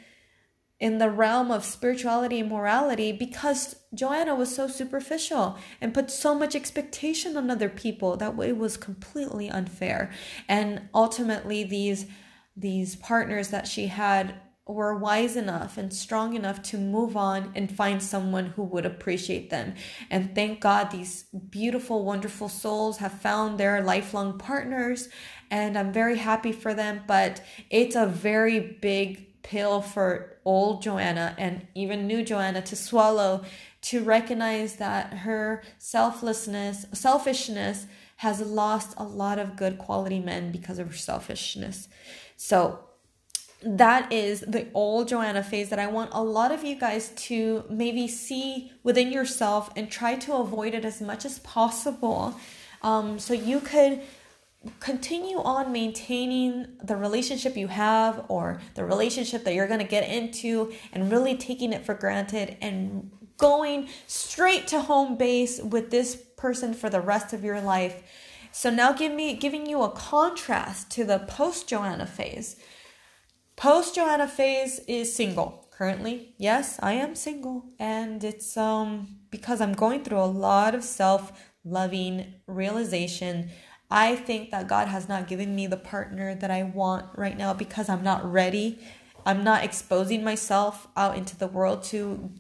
in 0.80 0.99
the 0.99 1.11
realm 1.11 1.50
of 1.50 1.64
spirituality 1.64 2.38
and 2.38 2.49
morality 2.49 3.11
because 3.11 3.76
Joanna 3.92 4.35
was 4.35 4.54
so 4.54 4.68
superficial 4.68 5.58
and 5.80 5.92
put 5.92 6.11
so 6.11 6.35
much 6.35 6.54
expectation 6.54 7.37
on 7.37 7.50
other 7.50 7.68
people 7.68 8.16
that 8.16 8.38
it 8.38 8.56
was 8.56 8.76
completely 8.76 9.50
unfair. 9.50 10.11
And 10.49 10.88
ultimately 10.94 11.64
these 11.64 12.06
these 12.56 12.97
partners 12.97 13.49
that 13.49 13.68
she 13.68 13.87
had 13.87 14.35
were 14.66 14.94
wise 14.94 15.37
enough 15.37 15.78
and 15.78 15.92
strong 15.92 16.35
enough 16.35 16.61
to 16.61 16.76
move 16.76 17.16
on 17.16 17.50
and 17.54 17.75
find 17.75 18.02
someone 18.02 18.47
who 18.47 18.62
would 18.62 18.85
appreciate 18.85 19.49
them. 19.49 19.75
And 20.11 20.35
thank 20.35 20.61
God 20.61 20.90
these 20.90 21.25
beautiful, 21.49 22.04
wonderful 22.04 22.49
souls 22.49 22.99
have 22.99 23.12
found 23.12 23.58
their 23.58 23.82
lifelong 23.82 24.38
partners. 24.38 25.08
And 25.50 25.78
I'm 25.78 25.92
very 25.92 26.18
happy 26.18 26.52
for 26.52 26.75
them. 26.75 27.04
But 27.06 27.40
it's 27.70 27.97
a 27.97 28.06
very 28.06 28.61
big 28.61 29.27
pill 29.49 29.81
for 29.81 30.37
old 30.45 30.83
Joanna 30.83 31.35
and 31.38 31.67
even 31.75 32.07
new 32.07 32.23
Joanna 32.23 32.61
to 32.62 32.76
swallow 32.76 33.45
to 33.81 34.05
recognize 34.05 34.76
that 34.76 35.14
her 35.14 35.62
selflessness, 35.78 36.85
selfishness 36.93 37.87
has 38.17 38.40
lost 38.43 38.93
a 38.99 39.05
lot 39.05 39.38
of 39.38 39.57
good 39.57 39.78
quality 39.78 40.21
men 40.21 40.52
because 40.52 40.78
of 40.78 40.88
her 40.88 40.97
selfishness. 40.97 41.88
So 42.37 42.81
that 43.62 44.12
is 44.12 44.40
the 44.40 44.69
old 44.75 45.09
Joanna 45.09 45.43
phase 45.43 45.71
that 45.71 45.78
I 45.78 45.87
want 45.87 46.11
a 46.12 46.23
lot 46.23 46.52
of 46.52 46.62
you 46.62 46.78
guys 46.78 47.09
to 47.28 47.64
maybe 47.71 48.07
see 48.07 48.73
within 48.83 49.11
yourself 49.11 49.71
and 49.75 49.90
try 49.90 50.17
to 50.17 50.35
avoid 50.35 50.75
it 50.75 50.85
as 50.85 51.00
much 51.00 51.25
as 51.25 51.38
possible. 51.38 52.38
Um, 52.83 53.19
so 53.19 53.33
you 53.33 53.61
could 53.61 54.02
continue 54.80 55.38
on 55.38 55.72
maintaining 55.72 56.66
the 56.82 56.96
relationship 56.96 57.56
you 57.56 57.68
have 57.68 58.24
or 58.28 58.60
the 58.74 58.84
relationship 58.84 59.44
that 59.44 59.54
you're 59.54 59.68
going 59.68 59.80
to 59.80 59.86
get 59.86 60.08
into 60.08 60.72
and 60.92 61.12
really 61.12 61.36
taking 61.36 61.72
it 61.72 61.84
for 61.86 61.94
granted 61.94 62.56
and 62.60 63.10
going 63.36 63.88
straight 64.06 64.66
to 64.66 64.80
home 64.80 65.16
base 65.16 65.60
with 65.62 65.90
this 65.90 66.16
person 66.36 66.74
for 66.74 66.90
the 66.90 67.00
rest 67.00 67.32
of 67.32 67.44
your 67.44 67.60
life. 67.60 68.02
So 68.50 68.70
now 68.70 68.92
give 68.92 69.12
me 69.12 69.34
giving 69.34 69.66
you 69.66 69.82
a 69.82 69.90
contrast 69.90 70.90
to 70.92 71.04
the 71.04 71.20
post 71.20 71.68
Joanna 71.68 72.06
phase. 72.06 72.56
Post 73.54 73.94
Joanna 73.94 74.26
phase 74.26 74.80
is 74.88 75.14
single 75.14 75.68
currently. 75.70 76.34
Yes, 76.38 76.78
I 76.82 76.94
am 76.94 77.14
single 77.14 77.64
and 77.78 78.24
it's 78.24 78.56
um 78.56 79.18
because 79.30 79.60
I'm 79.60 79.74
going 79.74 80.02
through 80.02 80.18
a 80.18 80.26
lot 80.26 80.74
of 80.74 80.82
self-loving 80.82 82.34
realization 82.48 83.50
I 83.90 84.16
think 84.16 84.50
that 84.50 84.68
God 84.68 84.88
has 84.88 85.09
not 85.09 85.28
given 85.28 85.54
me 85.54 85.66
the 85.66 85.76
partner 85.76 86.35
that 86.35 86.50
I 86.50 86.62
want 86.62 87.07
right 87.16 87.37
now 87.37 87.54
because 87.54 87.88
I'm 87.88 88.02
not 88.02 88.30
ready. 88.30 88.78
I'm 89.25 89.42
not 89.42 89.64
exposing 89.64 90.23
myself 90.23 90.88
out 90.97 91.16
into 91.16 91.37
the 91.37 91.49
world 91.49 91.83
to 91.85 92.30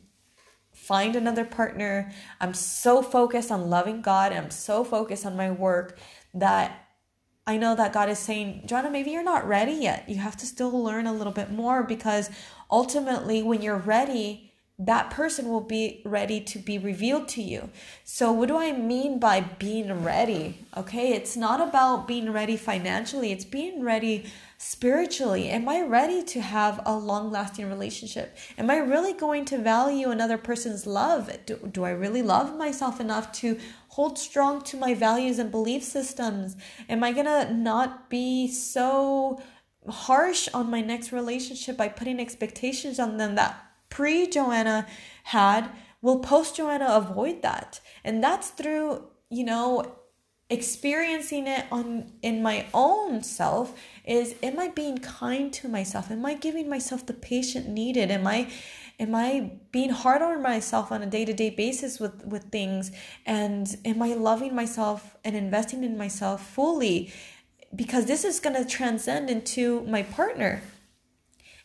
find 0.72 1.16
another 1.16 1.44
partner. 1.44 2.12
I'm 2.40 2.54
so 2.54 3.02
focused 3.02 3.50
on 3.50 3.70
loving 3.70 4.02
God 4.02 4.32
and 4.32 4.44
I'm 4.44 4.50
so 4.50 4.84
focused 4.84 5.26
on 5.26 5.36
my 5.36 5.50
work 5.50 5.98
that 6.34 6.88
I 7.46 7.56
know 7.56 7.74
that 7.74 7.94
God 7.94 8.10
is 8.10 8.18
saying, 8.18 8.64
Joanna, 8.66 8.90
maybe 8.90 9.10
you're 9.10 9.22
not 9.22 9.48
ready 9.48 9.72
yet. 9.72 10.06
You 10.06 10.16
have 10.16 10.36
to 10.36 10.46
still 10.46 10.70
learn 10.70 11.06
a 11.06 11.14
little 11.14 11.32
bit 11.32 11.50
more 11.50 11.82
because 11.82 12.30
ultimately, 12.70 13.42
when 13.42 13.62
you're 13.62 13.78
ready, 13.78 14.47
that 14.80 15.10
person 15.10 15.48
will 15.48 15.60
be 15.60 16.00
ready 16.04 16.40
to 16.40 16.58
be 16.58 16.78
revealed 16.78 17.26
to 17.26 17.42
you. 17.42 17.68
So, 18.04 18.30
what 18.30 18.46
do 18.46 18.56
I 18.56 18.70
mean 18.70 19.18
by 19.18 19.40
being 19.40 20.04
ready? 20.04 20.66
Okay, 20.76 21.12
it's 21.12 21.36
not 21.36 21.60
about 21.60 22.06
being 22.06 22.32
ready 22.32 22.56
financially, 22.56 23.32
it's 23.32 23.44
being 23.44 23.82
ready 23.82 24.26
spiritually. 24.56 25.48
Am 25.48 25.68
I 25.68 25.82
ready 25.82 26.22
to 26.22 26.40
have 26.40 26.80
a 26.86 26.96
long 26.96 27.32
lasting 27.32 27.68
relationship? 27.68 28.36
Am 28.56 28.70
I 28.70 28.76
really 28.76 29.12
going 29.12 29.44
to 29.46 29.58
value 29.58 30.10
another 30.10 30.38
person's 30.38 30.86
love? 30.86 31.30
Do, 31.46 31.56
do 31.72 31.84
I 31.84 31.90
really 31.90 32.22
love 32.22 32.56
myself 32.56 33.00
enough 33.00 33.32
to 33.32 33.58
hold 33.88 34.16
strong 34.16 34.62
to 34.62 34.76
my 34.76 34.94
values 34.94 35.40
and 35.40 35.50
belief 35.50 35.82
systems? 35.82 36.56
Am 36.88 37.02
I 37.02 37.12
gonna 37.12 37.52
not 37.52 38.08
be 38.08 38.46
so 38.48 39.40
harsh 39.88 40.48
on 40.54 40.70
my 40.70 40.82
next 40.82 41.12
relationship 41.12 41.76
by 41.76 41.88
putting 41.88 42.20
expectations 42.20 42.98
on 43.00 43.16
them 43.16 43.34
that 43.36 43.67
pre 43.88 44.26
Joanna 44.26 44.86
had, 45.24 45.70
will 46.02 46.20
post 46.20 46.56
Joanna 46.56 46.86
avoid 46.86 47.42
that? 47.42 47.80
And 48.04 48.22
that's 48.22 48.50
through, 48.50 49.04
you 49.30 49.44
know, 49.44 49.98
experiencing 50.50 51.46
it 51.46 51.66
on 51.70 52.10
in 52.22 52.42
my 52.42 52.64
own 52.72 53.22
self 53.22 53.78
is 54.06 54.34
am 54.42 54.58
i 54.58 54.68
being 54.68 54.96
kind 54.98 55.52
to 55.52 55.68
myself? 55.68 56.10
Am 56.10 56.24
i 56.24 56.34
giving 56.34 56.68
myself 56.68 57.04
the 57.04 57.12
patient 57.12 57.68
needed? 57.68 58.10
Am 58.10 58.26
i 58.26 58.48
am 58.98 59.14
i 59.14 59.50
being 59.72 59.90
hard 59.90 60.22
on 60.22 60.42
myself 60.42 60.90
on 60.90 61.02
a 61.02 61.06
day-to-day 61.06 61.50
basis 61.50 62.00
with 62.00 62.24
with 62.24 62.44
things? 62.44 62.90
And 63.26 63.76
am 63.84 64.00
i 64.00 64.14
loving 64.14 64.54
myself 64.54 65.16
and 65.22 65.36
investing 65.36 65.84
in 65.84 65.98
myself 65.98 66.46
fully? 66.46 67.12
Because 67.76 68.06
this 68.06 68.24
is 68.24 68.40
going 68.40 68.56
to 68.56 68.64
transcend 68.64 69.28
into 69.28 69.82
my 69.82 70.02
partner 70.02 70.62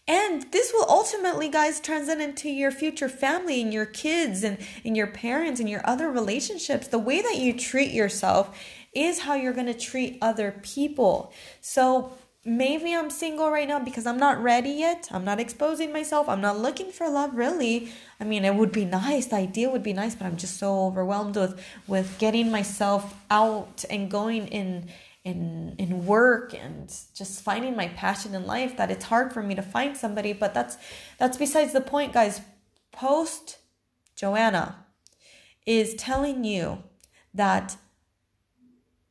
and 0.08 0.52
this 0.52 0.74
will 0.74 0.86
ultimately, 0.90 1.48
guys, 1.48 1.80
transcend 1.80 2.22
into 2.22 2.50
your 2.50 2.72
future 2.72 3.08
family 3.08 3.62
and 3.62 3.74
your 3.74 3.86
kids 3.86 4.44
and, 4.44 4.58
and 4.84 4.98
your 4.98 5.08
parents 5.08 5.62
and 5.62 5.70
your 5.70 5.82
other 5.86 6.12
relationships. 6.12 6.88
The 6.88 7.00
way 7.00 7.22
that 7.22 7.38
you 7.38 7.58
treat 7.58 7.92
yourself 7.92 8.58
is 8.94 9.20
how 9.20 9.36
you're 9.36 9.54
going 9.54 9.68
to 9.68 9.74
treat 9.74 10.18
other 10.22 10.60
people. 10.62 11.32
So 11.62 12.12
maybe 12.44 12.94
I'm 12.94 13.10
single 13.10 13.50
right 13.50 13.68
now 13.68 13.80
because 13.80 14.06
I'm 14.06 14.18
not 14.18 14.44
ready 14.44 14.72
yet. 14.72 15.08
I'm 15.10 15.24
not 15.24 15.40
exposing 15.40 15.94
myself. 15.94 16.28
I'm 16.28 16.42
not 16.42 16.60
looking 16.60 16.92
for 16.92 17.10
love 17.10 17.34
really. 17.36 17.90
I 18.20 18.26
mean, 18.26 18.44
it 18.44 18.56
would 18.56 18.74
be 18.74 18.84
nice. 18.84 19.28
The 19.28 19.38
idea 19.38 19.70
would 19.70 19.84
be 19.84 19.94
nice, 19.94 20.16
but 20.16 20.26
I'm 20.26 20.38
just 20.38 20.58
so 20.58 20.86
overwhelmed 20.86 21.38
with 21.38 21.64
with 21.88 22.20
getting 22.20 22.52
myself 22.52 23.16
out 23.32 23.86
and 23.90 24.12
going 24.12 24.48
in 24.48 24.90
in 25.24 25.76
in 25.78 26.06
work 26.06 26.54
and 26.54 26.94
just 27.14 27.42
finding 27.42 27.76
my 27.76 27.88
passion 27.88 28.36
in 28.36 28.46
life 28.46 28.76
that 28.76 28.92
it's 28.92 29.06
hard 29.06 29.32
for 29.32 29.42
me 29.42 29.56
to 29.56 29.62
find 29.62 29.96
somebody 29.96 30.34
but 30.34 30.54
that's 30.54 30.78
that's 31.18 31.38
besides 31.38 31.72
the 31.72 31.80
point 31.80 32.12
guys 32.12 32.42
post 32.92 33.60
Joanna, 34.16 34.86
is 35.66 35.96
telling 35.96 36.44
you 36.44 36.84
that 37.34 37.78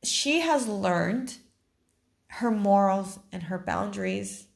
she 0.03 0.39
has 0.41 0.67
learned 0.67 1.37
her 2.27 2.51
morals 2.51 3.19
and 3.31 3.43
her 3.43 3.59
boundaries 3.59 4.47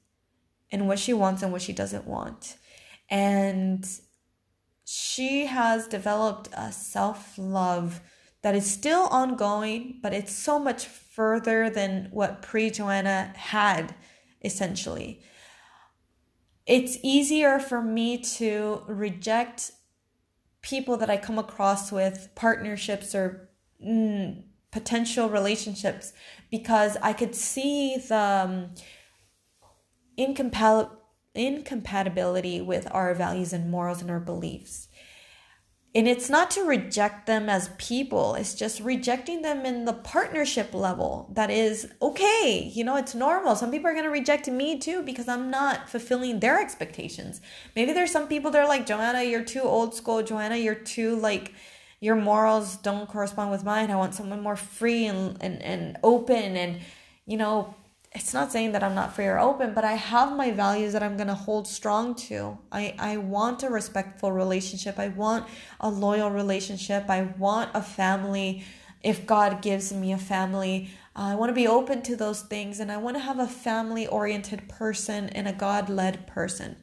and 0.71 0.87
what 0.87 0.99
she 0.99 1.13
wants 1.13 1.43
and 1.43 1.51
what 1.51 1.61
she 1.61 1.73
doesn't 1.73 2.07
want. 2.07 2.57
And 3.09 3.87
she 4.83 5.45
has 5.45 5.87
developed 5.87 6.49
a 6.53 6.71
self 6.71 7.33
love 7.37 8.01
that 8.41 8.55
is 8.55 8.69
still 8.69 9.07
ongoing, 9.07 9.99
but 10.01 10.13
it's 10.13 10.31
so 10.31 10.59
much 10.59 10.87
further 11.17 11.67
than 11.67 12.07
what 12.11 12.43
pre 12.43 12.69
Joanna 12.69 13.33
had, 13.35 13.95
essentially. 14.45 15.19
It's 16.67 16.99
easier 17.01 17.57
for 17.57 17.81
me 17.81 18.19
to 18.37 18.83
reject 18.87 19.71
people 20.61 20.95
that 20.97 21.09
I 21.09 21.17
come 21.17 21.39
across 21.39 21.91
with, 21.91 22.29
partnerships 22.35 23.15
or 23.15 23.49
mm, 23.83 24.43
potential 24.71 25.27
relationships, 25.27 26.13
because 26.51 26.97
I 27.01 27.13
could 27.13 27.33
see 27.33 27.97
the 27.97 28.45
um, 28.45 28.69
incompatibility 30.17 30.93
incompatibility 31.33 32.59
with 32.59 32.87
our 32.89 33.13
values 33.13 33.53
and 33.53 33.69
morals 33.69 34.01
and 34.01 34.09
our 34.09 34.19
beliefs. 34.19 34.87
And 35.97 36.07
it's 36.07 36.29
not 36.29 36.51
to 36.51 36.61
reject 36.63 37.25
them 37.25 37.49
as 37.49 37.71
people, 37.79 38.35
it's 38.35 38.53
just 38.53 38.79
rejecting 38.81 39.41
them 39.41 39.65
in 39.65 39.85
the 39.85 39.93
partnership 39.93 40.75
level. 40.75 41.27
That 41.33 41.49
is 41.49 41.91
okay. 41.99 42.71
You 42.71 42.83
know, 42.83 42.97
it's 42.97 43.15
normal. 43.15 43.55
Some 43.55 43.71
people 43.71 43.89
are 43.89 43.93
going 43.93 44.05
to 44.05 44.11
reject 44.11 44.47
me 44.47 44.77
too 44.77 45.01
because 45.01 45.27
I'm 45.27 45.49
not 45.49 45.89
fulfilling 45.89 46.39
their 46.39 46.61
expectations. 46.61 47.41
Maybe 47.75 47.93
there's 47.93 48.11
some 48.11 48.27
people 48.27 48.51
that 48.51 48.61
are 48.61 48.67
like, 48.67 48.85
Joanna, 48.85 49.23
you're 49.23 49.43
too 49.43 49.63
old 49.63 49.95
school. 49.95 50.21
Joanna, 50.21 50.57
you're 50.57 50.75
too 50.75 51.15
like, 51.15 51.55
your 51.99 52.15
morals 52.15 52.77
don't 52.77 53.09
correspond 53.09 53.49
with 53.49 53.63
mine. 53.63 53.89
I 53.89 53.95
want 53.95 54.13
someone 54.13 54.43
more 54.43 54.55
free 54.55 55.07
and, 55.07 55.35
and, 55.41 55.63
and 55.63 55.97
open 56.03 56.55
and, 56.57 56.77
you 57.25 57.37
know, 57.37 57.73
it's 58.17 58.33
not 58.33 58.51
saying 58.51 58.71
that 58.71 58.83
I'm 58.83 58.95
not 58.95 59.13
free 59.13 59.27
or 59.27 59.37
open, 59.37 59.75
but 59.75 59.83
I 59.83 59.93
have 59.93 60.35
my 60.35 60.49
values 60.49 60.93
that 60.93 61.03
I'm 61.03 61.17
going 61.17 61.27
to 61.27 61.35
hold 61.35 61.67
strong 61.67 62.15
to. 62.15 62.57
I, 62.71 62.95
I 62.97 63.17
want 63.17 63.61
a 63.61 63.69
respectful 63.69 64.31
relationship. 64.31 64.97
I 64.97 65.09
want 65.09 65.47
a 65.79 65.89
loyal 65.89 66.31
relationship. 66.31 67.09
I 67.09 67.21
want 67.37 67.69
a 67.75 67.81
family. 67.83 68.63
If 69.03 69.27
God 69.27 69.61
gives 69.61 69.93
me 69.93 70.11
a 70.11 70.17
family, 70.17 70.89
I 71.15 71.35
want 71.35 71.51
to 71.51 71.53
be 71.53 71.67
open 71.67 72.01
to 72.03 72.15
those 72.15 72.41
things 72.41 72.79
and 72.79 72.91
I 72.91 72.97
want 72.97 73.17
to 73.17 73.21
have 73.21 73.37
a 73.37 73.47
family 73.47 74.07
oriented 74.07 74.67
person 74.67 75.29
and 75.29 75.47
a 75.47 75.53
God 75.53 75.87
led 75.87 76.25
person. 76.25 76.75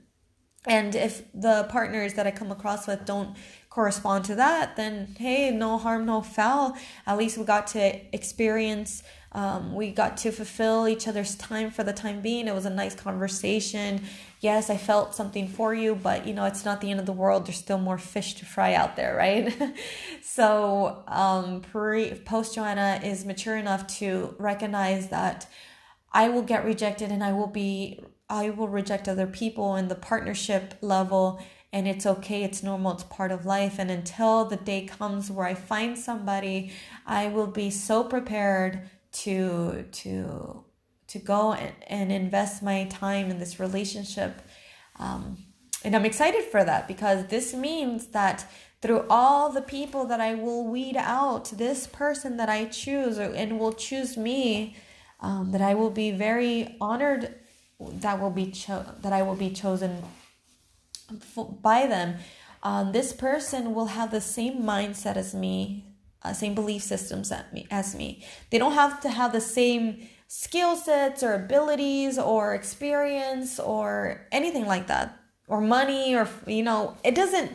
And 0.66 0.94
if 0.94 1.30
the 1.34 1.66
partners 1.68 2.14
that 2.14 2.28
I 2.28 2.30
come 2.30 2.52
across 2.52 2.86
with 2.86 3.04
don't 3.04 3.36
correspond 3.74 4.24
to 4.24 4.34
that, 4.36 4.76
then 4.76 5.16
hey, 5.18 5.50
no 5.50 5.78
harm, 5.78 6.06
no 6.06 6.22
foul. 6.22 6.76
At 7.06 7.18
least 7.18 7.36
we 7.36 7.44
got 7.44 7.66
to 7.68 8.00
experience 8.14 9.02
um, 9.34 9.74
we 9.74 9.90
got 9.90 10.16
to 10.18 10.30
fulfill 10.30 10.86
each 10.86 11.08
other's 11.08 11.34
time 11.34 11.72
for 11.72 11.82
the 11.82 11.92
time 11.92 12.20
being. 12.20 12.46
It 12.46 12.54
was 12.54 12.66
a 12.66 12.70
nice 12.70 12.94
conversation. 12.94 14.02
Yes, 14.40 14.70
I 14.70 14.76
felt 14.76 15.14
something 15.14 15.48
for 15.48 15.74
you, 15.74 15.96
but 15.96 16.24
you 16.24 16.34
know, 16.34 16.44
it's 16.44 16.64
not 16.64 16.80
the 16.80 16.90
end 16.90 17.00
of 17.00 17.06
the 17.06 17.12
world. 17.12 17.46
There's 17.46 17.58
still 17.58 17.78
more 17.78 17.98
fish 17.98 18.34
to 18.34 18.46
fry 18.46 18.74
out 18.74 18.94
there, 18.94 19.16
right? 19.16 19.52
so, 20.22 21.02
um, 21.08 21.62
pre, 21.62 22.14
post 22.14 22.54
Joanna 22.54 23.00
is 23.02 23.24
mature 23.24 23.56
enough 23.56 23.88
to 23.98 24.36
recognize 24.38 25.08
that 25.08 25.48
I 26.12 26.28
will 26.28 26.42
get 26.42 26.64
rejected 26.64 27.10
and 27.10 27.24
I 27.24 27.32
will 27.32 27.48
be, 27.48 28.04
I 28.30 28.50
will 28.50 28.68
reject 28.68 29.08
other 29.08 29.26
people 29.26 29.74
in 29.74 29.88
the 29.88 29.96
partnership 29.96 30.74
level 30.80 31.42
and 31.74 31.88
it's 31.88 32.06
okay 32.06 32.44
it's 32.44 32.62
normal 32.62 32.92
it's 32.92 33.02
part 33.02 33.32
of 33.32 33.44
life 33.44 33.80
and 33.80 33.90
until 33.90 34.44
the 34.44 34.56
day 34.56 34.86
comes 34.86 35.30
where 35.30 35.46
i 35.46 35.54
find 35.54 35.98
somebody 35.98 36.70
i 37.04 37.26
will 37.26 37.48
be 37.48 37.68
so 37.68 38.04
prepared 38.04 38.88
to 39.10 39.84
to 39.90 40.64
to 41.08 41.18
go 41.18 41.52
and, 41.52 41.74
and 41.88 42.12
invest 42.12 42.62
my 42.62 42.84
time 42.84 43.28
in 43.28 43.38
this 43.40 43.58
relationship 43.58 44.40
um, 45.00 45.36
and 45.84 45.96
i'm 45.96 46.04
excited 46.04 46.44
for 46.44 46.62
that 46.64 46.86
because 46.86 47.26
this 47.26 47.52
means 47.52 48.06
that 48.18 48.46
through 48.80 49.04
all 49.10 49.50
the 49.50 49.62
people 49.62 50.04
that 50.06 50.20
i 50.20 50.32
will 50.32 50.64
weed 50.68 50.96
out 50.96 51.46
this 51.64 51.88
person 51.88 52.36
that 52.36 52.48
i 52.48 52.64
choose 52.66 53.18
and 53.18 53.58
will 53.58 53.72
choose 53.72 54.16
me 54.16 54.76
um, 55.20 55.50
that 55.50 55.60
i 55.60 55.74
will 55.74 55.90
be 55.90 56.12
very 56.12 56.76
honored 56.80 57.34
that 57.80 58.20
will 58.20 58.30
be 58.30 58.52
cho- 58.52 58.86
that 59.02 59.12
i 59.12 59.22
will 59.22 59.34
be 59.34 59.50
chosen 59.50 60.00
by 61.62 61.86
them 61.86 62.16
um, 62.62 62.92
this 62.92 63.12
person 63.12 63.74
will 63.74 63.86
have 63.86 64.10
the 64.10 64.20
same 64.20 64.62
mindset 64.62 65.16
as 65.16 65.34
me 65.34 65.94
uh, 66.24 66.32
same 66.32 66.54
belief 66.54 66.82
systems 66.82 67.30
as 67.30 67.44
me, 67.52 67.66
as 67.70 67.94
me. 67.94 68.24
They 68.50 68.58
don't 68.58 68.72
have 68.72 69.00
to 69.02 69.10
have 69.10 69.32
the 69.32 69.40
same 69.40 70.08
skill 70.26 70.74
sets 70.74 71.22
or 71.22 71.34
abilities 71.34 72.18
or 72.18 72.54
experience 72.54 73.60
or 73.60 74.26
anything 74.32 74.66
like 74.66 74.86
that 74.86 75.16
or 75.46 75.60
money 75.60 76.16
or 76.16 76.26
you 76.46 76.62
know 76.62 76.96
it 77.04 77.14
doesn't 77.14 77.52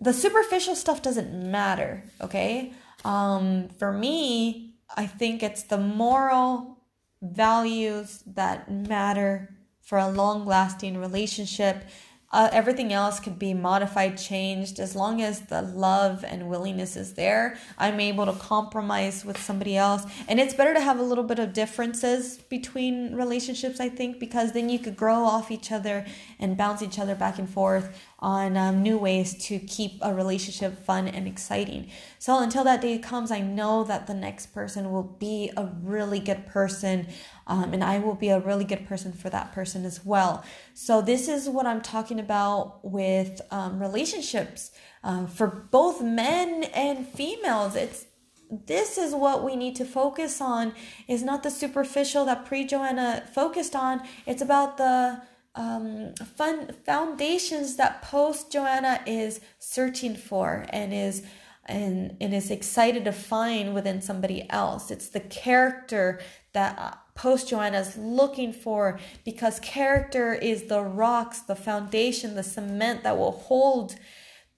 the 0.00 0.12
superficial 0.12 0.74
stuff 0.74 1.02
doesn't 1.02 1.32
matter 1.50 2.02
okay 2.20 2.72
um 3.04 3.68
for 3.78 3.92
me 3.92 4.74
i 4.96 5.06
think 5.06 5.42
it's 5.42 5.64
the 5.64 5.76
moral 5.76 6.78
values 7.20 8.24
that 8.26 8.72
matter 8.72 9.54
for 9.82 9.98
a 9.98 10.10
long 10.10 10.46
lasting 10.46 10.96
relationship 10.96 11.84
uh, 12.30 12.50
everything 12.52 12.92
else 12.92 13.20
could 13.20 13.38
be 13.38 13.54
modified, 13.54 14.18
changed. 14.18 14.78
As 14.78 14.94
long 14.94 15.22
as 15.22 15.40
the 15.42 15.62
love 15.62 16.24
and 16.24 16.48
willingness 16.48 16.96
is 16.96 17.14
there, 17.14 17.56
I'm 17.78 18.00
able 18.00 18.26
to 18.26 18.32
compromise 18.32 19.24
with 19.24 19.40
somebody 19.40 19.76
else. 19.76 20.04
And 20.28 20.38
it's 20.38 20.52
better 20.52 20.74
to 20.74 20.80
have 20.80 20.98
a 20.98 21.02
little 21.02 21.24
bit 21.24 21.38
of 21.38 21.54
differences 21.54 22.36
between 22.36 23.14
relationships, 23.14 23.80
I 23.80 23.88
think, 23.88 24.20
because 24.20 24.52
then 24.52 24.68
you 24.68 24.78
could 24.78 24.96
grow 24.96 25.24
off 25.24 25.50
each 25.50 25.72
other 25.72 26.04
and 26.38 26.56
bounce 26.56 26.82
each 26.82 26.98
other 26.98 27.14
back 27.14 27.38
and 27.38 27.48
forth 27.48 27.98
on 28.20 28.56
um, 28.56 28.82
new 28.82 28.98
ways 28.98 29.34
to 29.46 29.58
keep 29.60 29.98
a 30.02 30.12
relationship 30.12 30.84
fun 30.84 31.06
and 31.06 31.28
exciting. 31.28 31.88
So 32.18 32.40
until 32.40 32.64
that 32.64 32.80
day 32.80 32.98
comes, 32.98 33.30
I 33.30 33.40
know 33.40 33.84
that 33.84 34.06
the 34.06 34.14
next 34.14 34.46
person 34.46 34.90
will 34.90 35.04
be 35.04 35.52
a 35.56 35.66
really 35.82 36.18
good 36.18 36.46
person, 36.46 37.06
um, 37.46 37.72
and 37.72 37.84
I 37.84 38.00
will 38.00 38.16
be 38.16 38.30
a 38.30 38.40
really 38.40 38.64
good 38.64 38.86
person 38.86 39.12
for 39.12 39.30
that 39.30 39.52
person 39.52 39.84
as 39.84 40.04
well. 40.04 40.44
So 40.74 41.00
this 41.00 41.28
is 41.28 41.48
what 41.48 41.66
I'm 41.66 41.80
talking 41.80 42.18
about 42.18 42.84
with 42.84 43.40
um, 43.52 43.80
relationships 43.80 44.72
uh, 45.04 45.26
for 45.26 45.46
both 45.46 46.02
men 46.02 46.64
and 46.74 47.06
females. 47.06 47.76
It's 47.76 48.06
this 48.50 48.96
is 48.96 49.14
what 49.14 49.44
we 49.44 49.56
need 49.56 49.76
to 49.76 49.84
focus 49.84 50.40
on 50.40 50.72
is 51.06 51.22
not 51.22 51.42
the 51.42 51.50
superficial 51.50 52.24
that 52.24 52.46
pre 52.46 52.64
joanna 52.64 53.22
focused 53.34 53.76
on 53.76 54.00
it's 54.26 54.40
about 54.40 54.78
the 54.78 55.20
um, 55.58 56.14
fun 56.36 56.70
foundations 56.86 57.76
that 57.76 58.00
post 58.00 58.52
Joanna 58.52 59.00
is 59.06 59.40
searching 59.58 60.14
for 60.14 60.64
and 60.70 60.94
is 60.94 61.24
and, 61.66 62.16
and 62.18 62.32
is 62.32 62.50
excited 62.50 63.04
to 63.04 63.12
find 63.12 63.74
within 63.74 64.00
somebody 64.00 64.48
else. 64.48 64.90
It's 64.90 65.08
the 65.08 65.20
character 65.20 66.18
that 66.54 66.78
uh, 66.78 66.94
post 67.14 67.48
Joanna 67.48 67.80
is 67.80 67.98
looking 67.98 68.54
for 68.54 68.98
because 69.24 69.60
character 69.60 70.32
is 70.32 70.64
the 70.64 70.80
rocks, 70.80 71.40
the 71.40 71.56
foundation, 71.56 72.36
the 72.36 72.42
cement 72.42 73.02
that 73.02 73.18
will 73.18 73.32
hold 73.32 73.96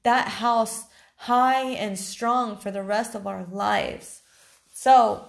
that 0.05 0.29
house 0.29 0.85
high 1.17 1.65
and 1.65 1.99
strong 1.99 2.57
for 2.57 2.71
the 2.71 2.83
rest 2.83 3.17
of 3.17 3.27
our 3.27 3.45
lives. 3.51 4.23
So, 4.73 5.27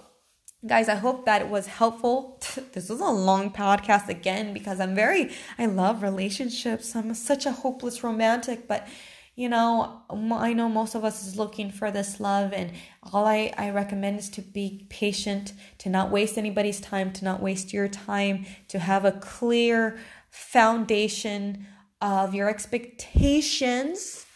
guys 0.66 0.88
i 0.88 0.94
hope 0.94 1.24
that 1.26 1.42
it 1.42 1.48
was 1.48 1.66
helpful. 1.66 2.40
This 2.72 2.88
was 2.88 3.00
a 3.00 3.06
long 3.06 3.50
podcast 3.50 4.08
again 4.08 4.52
because 4.52 4.78
i'm 4.80 4.94
very 4.94 5.30
i 5.58 5.66
love 5.66 6.02
relationships. 6.02 6.94
I'm 6.94 7.14
such 7.14 7.46
a 7.46 7.52
hopeless 7.52 8.04
romantic 8.04 8.68
but 8.68 8.86
you 9.34 9.48
know 9.48 10.02
i 10.10 10.52
know 10.52 10.68
most 10.68 10.94
of 10.94 11.04
us 11.04 11.26
is 11.26 11.36
looking 11.36 11.70
for 11.70 11.90
this 11.90 12.20
love 12.20 12.52
and 12.52 12.72
all 13.02 13.26
i 13.26 13.52
i 13.56 13.70
recommend 13.70 14.18
is 14.18 14.28
to 14.30 14.42
be 14.42 14.86
patient 14.90 15.52
to 15.78 15.88
not 15.88 16.10
waste 16.10 16.36
anybody's 16.38 16.80
time 16.80 17.12
to 17.14 17.24
not 17.24 17.42
waste 17.42 17.72
your 17.72 17.88
time 17.88 18.44
to 18.68 18.78
have 18.78 19.04
a 19.04 19.12
clear 19.12 19.98
foundation 20.30 21.66
of 22.00 22.34
your 22.34 22.48
expectations 22.48 24.26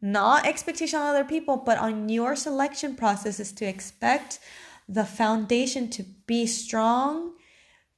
not 0.00 0.46
expectation 0.46 1.00
on 1.00 1.08
other 1.08 1.24
people 1.24 1.56
but 1.56 1.78
on 1.78 2.08
your 2.08 2.36
selection 2.36 2.94
process 2.94 3.40
is 3.40 3.50
to 3.50 3.64
expect 3.64 4.38
the 4.88 5.04
foundation 5.04 5.90
to 5.90 6.02
be 6.26 6.46
strong 6.46 7.34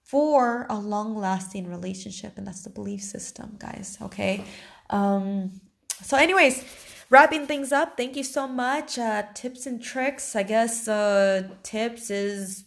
for 0.02 0.66
a 0.68 0.78
long 0.78 1.16
lasting 1.16 1.68
relationship 1.68 2.36
and 2.36 2.46
that's 2.46 2.62
the 2.62 2.70
belief 2.70 3.00
system 3.00 3.56
guys 3.58 3.96
okay 4.02 4.44
um 4.90 5.60
so 6.02 6.16
anyways 6.16 6.64
wrapping 7.10 7.46
things 7.46 7.70
up 7.70 7.96
thank 7.96 8.16
you 8.16 8.24
so 8.24 8.48
much 8.48 8.98
uh 8.98 9.22
tips 9.34 9.66
and 9.66 9.82
tricks 9.82 10.34
i 10.34 10.42
guess 10.42 10.88
uh 10.88 11.48
tips 11.62 12.10
is 12.10 12.64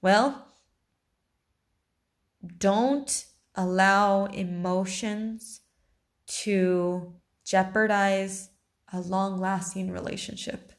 well 0.00 0.46
don't 2.58 3.26
allow 3.54 4.26
emotions 4.26 5.60
to 6.26 7.14
jeopardize 7.44 8.50
a 8.92 9.00
long 9.00 9.38
lasting 9.38 9.90
relationship. 9.90 10.72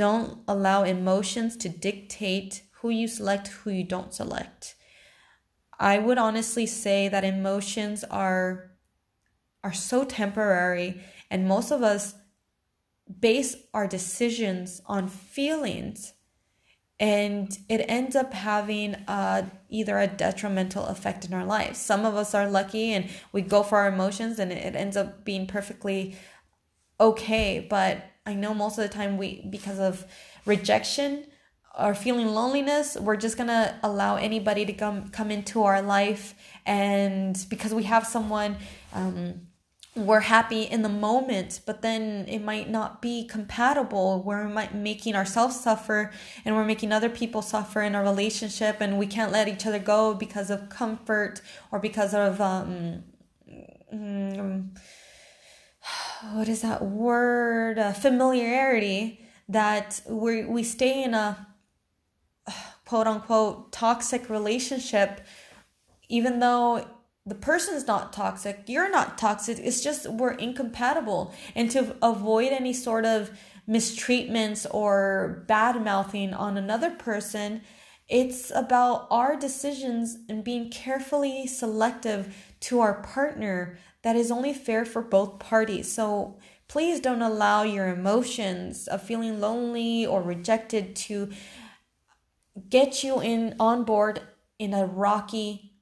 Don't 0.00 0.38
allow 0.48 0.82
emotions 0.84 1.58
to 1.58 1.68
dictate 1.68 2.62
who 2.80 2.88
you 2.88 3.06
select, 3.06 3.48
who 3.48 3.70
you 3.70 3.84
don't 3.84 4.14
select. 4.14 4.74
I 5.78 5.98
would 5.98 6.16
honestly 6.16 6.64
say 6.64 7.08
that 7.08 7.22
emotions 7.22 8.02
are 8.04 8.70
are 9.62 9.74
so 9.74 10.04
temporary 10.04 11.02
and 11.30 11.46
most 11.46 11.70
of 11.70 11.82
us 11.82 12.14
base 13.20 13.54
our 13.74 13.86
decisions 13.86 14.80
on 14.86 15.06
feelings 15.06 16.14
and 16.98 17.58
it 17.68 17.84
ends 17.86 18.16
up 18.16 18.32
having 18.32 18.94
uh, 19.06 19.50
either 19.68 19.98
a 19.98 20.06
detrimental 20.06 20.86
effect 20.86 21.26
in 21.26 21.34
our 21.34 21.44
lives. 21.44 21.78
Some 21.78 22.06
of 22.06 22.16
us 22.16 22.34
are 22.34 22.48
lucky 22.48 22.94
and 22.94 23.10
we 23.32 23.42
go 23.42 23.62
for 23.62 23.76
our 23.76 23.88
emotions 23.88 24.38
and 24.38 24.50
it 24.50 24.74
ends 24.74 24.96
up 24.96 25.26
being 25.26 25.46
perfectly 25.46 26.16
okay. 26.98 27.66
But 27.68 28.09
I 28.26 28.34
know 28.34 28.54
most 28.54 28.78
of 28.78 28.82
the 28.82 28.94
time 28.94 29.16
we, 29.18 29.46
because 29.48 29.78
of 29.78 30.04
rejection 30.46 31.26
or 31.78 31.94
feeling 31.94 32.28
loneliness, 32.28 32.96
we're 33.00 33.16
just 33.16 33.36
gonna 33.36 33.78
allow 33.82 34.16
anybody 34.16 34.64
to 34.66 34.72
come 34.72 35.08
come 35.10 35.30
into 35.30 35.62
our 35.62 35.80
life, 35.82 36.34
and 36.66 37.36
because 37.48 37.72
we 37.74 37.84
have 37.84 38.06
someone. 38.06 38.56
Um, 38.92 39.46
we're 39.96 40.20
happy 40.20 40.62
in 40.62 40.82
the 40.82 40.88
moment, 40.88 41.60
but 41.66 41.82
then 41.82 42.24
it 42.28 42.38
might 42.38 42.70
not 42.70 43.02
be 43.02 43.26
compatible. 43.26 44.22
We're 44.22 44.48
might 44.48 44.72
making 44.72 45.16
ourselves 45.16 45.58
suffer 45.58 46.12
and 46.44 46.54
we're 46.54 46.64
making 46.64 46.92
other 46.92 47.08
people 47.08 47.42
suffer 47.42 47.82
in 47.82 47.96
a 47.96 48.02
relationship, 48.02 48.80
and 48.80 48.98
we 48.98 49.06
can't 49.06 49.32
let 49.32 49.48
each 49.48 49.66
other 49.66 49.80
go 49.80 50.14
because 50.14 50.48
of 50.48 50.68
comfort 50.68 51.42
or 51.72 51.80
because 51.80 52.14
of 52.14 52.40
um, 52.40 53.02
mm, 53.92 54.68
what 56.32 56.48
is 56.48 56.62
that 56.62 56.82
word? 56.82 57.78
Uh, 57.78 57.92
familiarity. 57.92 59.20
That 59.48 60.00
we 60.08 60.44
we 60.44 60.62
stay 60.62 61.02
in 61.02 61.14
a 61.14 61.46
quote 62.84 63.06
unquote 63.06 63.72
toxic 63.72 64.30
relationship, 64.30 65.20
even 66.08 66.38
though 66.38 66.86
the 67.26 67.34
person's 67.34 67.86
not 67.86 68.12
toxic, 68.12 68.64
you're 68.66 68.90
not 68.90 69.18
toxic. 69.18 69.58
It's 69.58 69.82
just 69.82 70.08
we're 70.08 70.32
incompatible. 70.32 71.34
And 71.54 71.70
to 71.72 71.96
avoid 72.02 72.52
any 72.52 72.72
sort 72.72 73.04
of 73.04 73.30
mistreatments 73.68 74.66
or 74.72 75.44
bad 75.46 75.82
mouthing 75.84 76.34
on 76.34 76.56
another 76.56 76.90
person, 76.90 77.62
it's 78.08 78.50
about 78.50 79.06
our 79.10 79.36
decisions 79.36 80.18
and 80.28 80.42
being 80.42 80.70
carefully 80.70 81.46
selective 81.46 82.34
to 82.60 82.80
our 82.80 83.02
partner 83.02 83.78
that 84.02 84.16
is 84.16 84.30
only 84.30 84.52
fair 84.52 84.84
for 84.84 85.02
both 85.02 85.38
parties. 85.38 85.92
So 85.92 86.38
please 86.68 87.00
don't 87.00 87.22
allow 87.22 87.62
your 87.62 87.88
emotions 87.88 88.86
of 88.88 89.02
feeling 89.02 89.40
lonely 89.40 90.06
or 90.06 90.22
rejected 90.22 90.94
to 90.96 91.30
get 92.68 93.02
you 93.02 93.20
in 93.20 93.54
on 93.58 93.84
board 93.84 94.20
in 94.58 94.74
a 94.74 94.86
rocky 94.86 95.72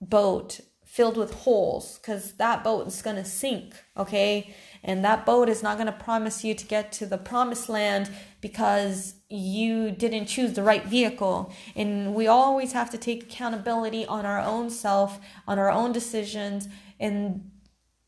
boat 0.00 0.60
filled 0.84 1.16
with 1.16 1.34
holes 1.34 1.98
because 1.98 2.32
that 2.34 2.64
boat 2.64 2.86
is 2.86 3.02
going 3.02 3.16
to 3.16 3.24
sink, 3.24 3.74
okay? 3.96 4.54
And 4.82 5.04
that 5.04 5.26
boat 5.26 5.48
is 5.48 5.62
not 5.62 5.76
going 5.76 5.88
to 5.88 5.92
promise 5.92 6.44
you 6.44 6.54
to 6.54 6.64
get 6.64 6.92
to 6.92 7.06
the 7.06 7.18
promised 7.18 7.68
land 7.68 8.10
because 8.40 9.15
you 9.28 9.90
didn't 9.90 10.26
choose 10.26 10.52
the 10.52 10.62
right 10.62 10.84
vehicle. 10.84 11.52
And 11.74 12.14
we 12.14 12.26
always 12.26 12.72
have 12.72 12.90
to 12.90 12.98
take 12.98 13.24
accountability 13.24 14.06
on 14.06 14.24
our 14.24 14.40
own 14.40 14.70
self, 14.70 15.18
on 15.48 15.58
our 15.58 15.70
own 15.70 15.92
decisions. 15.92 16.68
And, 17.00 17.50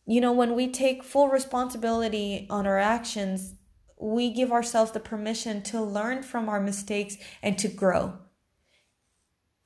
you 0.07 0.21
know, 0.21 0.33
when 0.33 0.55
we 0.55 0.69
take 0.69 1.03
full 1.03 1.29
responsibility 1.29 2.47
on 2.51 2.67
our 2.67 2.79
actions, 2.79 3.55
we 4.01 4.31
give 4.31 4.53
ourselves 4.53 4.93
the 4.93 5.01
permission 5.01 5.63
to 5.63 5.83
learn 5.83 6.23
from 6.23 6.49
our 6.49 6.61
mistakes 6.61 7.17
and 7.43 7.59
to 7.59 7.69
grow. 7.69 8.13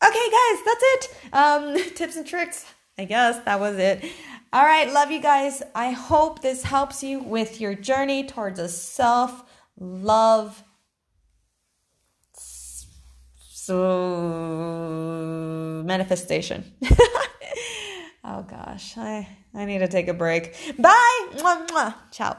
Okay, 0.05 0.31
guys, 0.31 0.65
that's 0.65 0.83
it. 0.83 1.17
Um, 1.33 1.93
tips 1.95 2.17
and 2.17 2.27
tricks. 2.27 2.65
I 2.99 3.05
guess 3.05 3.39
that 3.45 3.61
was 3.61 3.77
it. 3.77 4.05
All 4.53 4.65
right, 4.65 4.93
love 4.93 5.11
you 5.11 5.21
guys. 5.21 5.63
I 5.75 5.93
hope 5.93 6.43
this 6.43 6.63
helps 6.65 7.03
you 7.03 7.21
with 7.21 7.61
your 7.61 7.75
journey 7.75 8.25
towards 8.25 8.59
a 8.59 8.69
self 8.69 9.45
love. 9.79 10.63
So 13.63 13.79
manifestation. 15.87 16.65
oh 18.25 18.43
gosh, 18.43 18.99
I 18.99 19.29
I 19.55 19.67
need 19.67 19.79
to 19.79 19.87
take 19.87 20.09
a 20.09 20.15
break. 20.15 20.57
Bye. 20.81 21.29
Mwah, 21.39 21.69
mwah. 21.71 21.95
Ciao. 22.11 22.37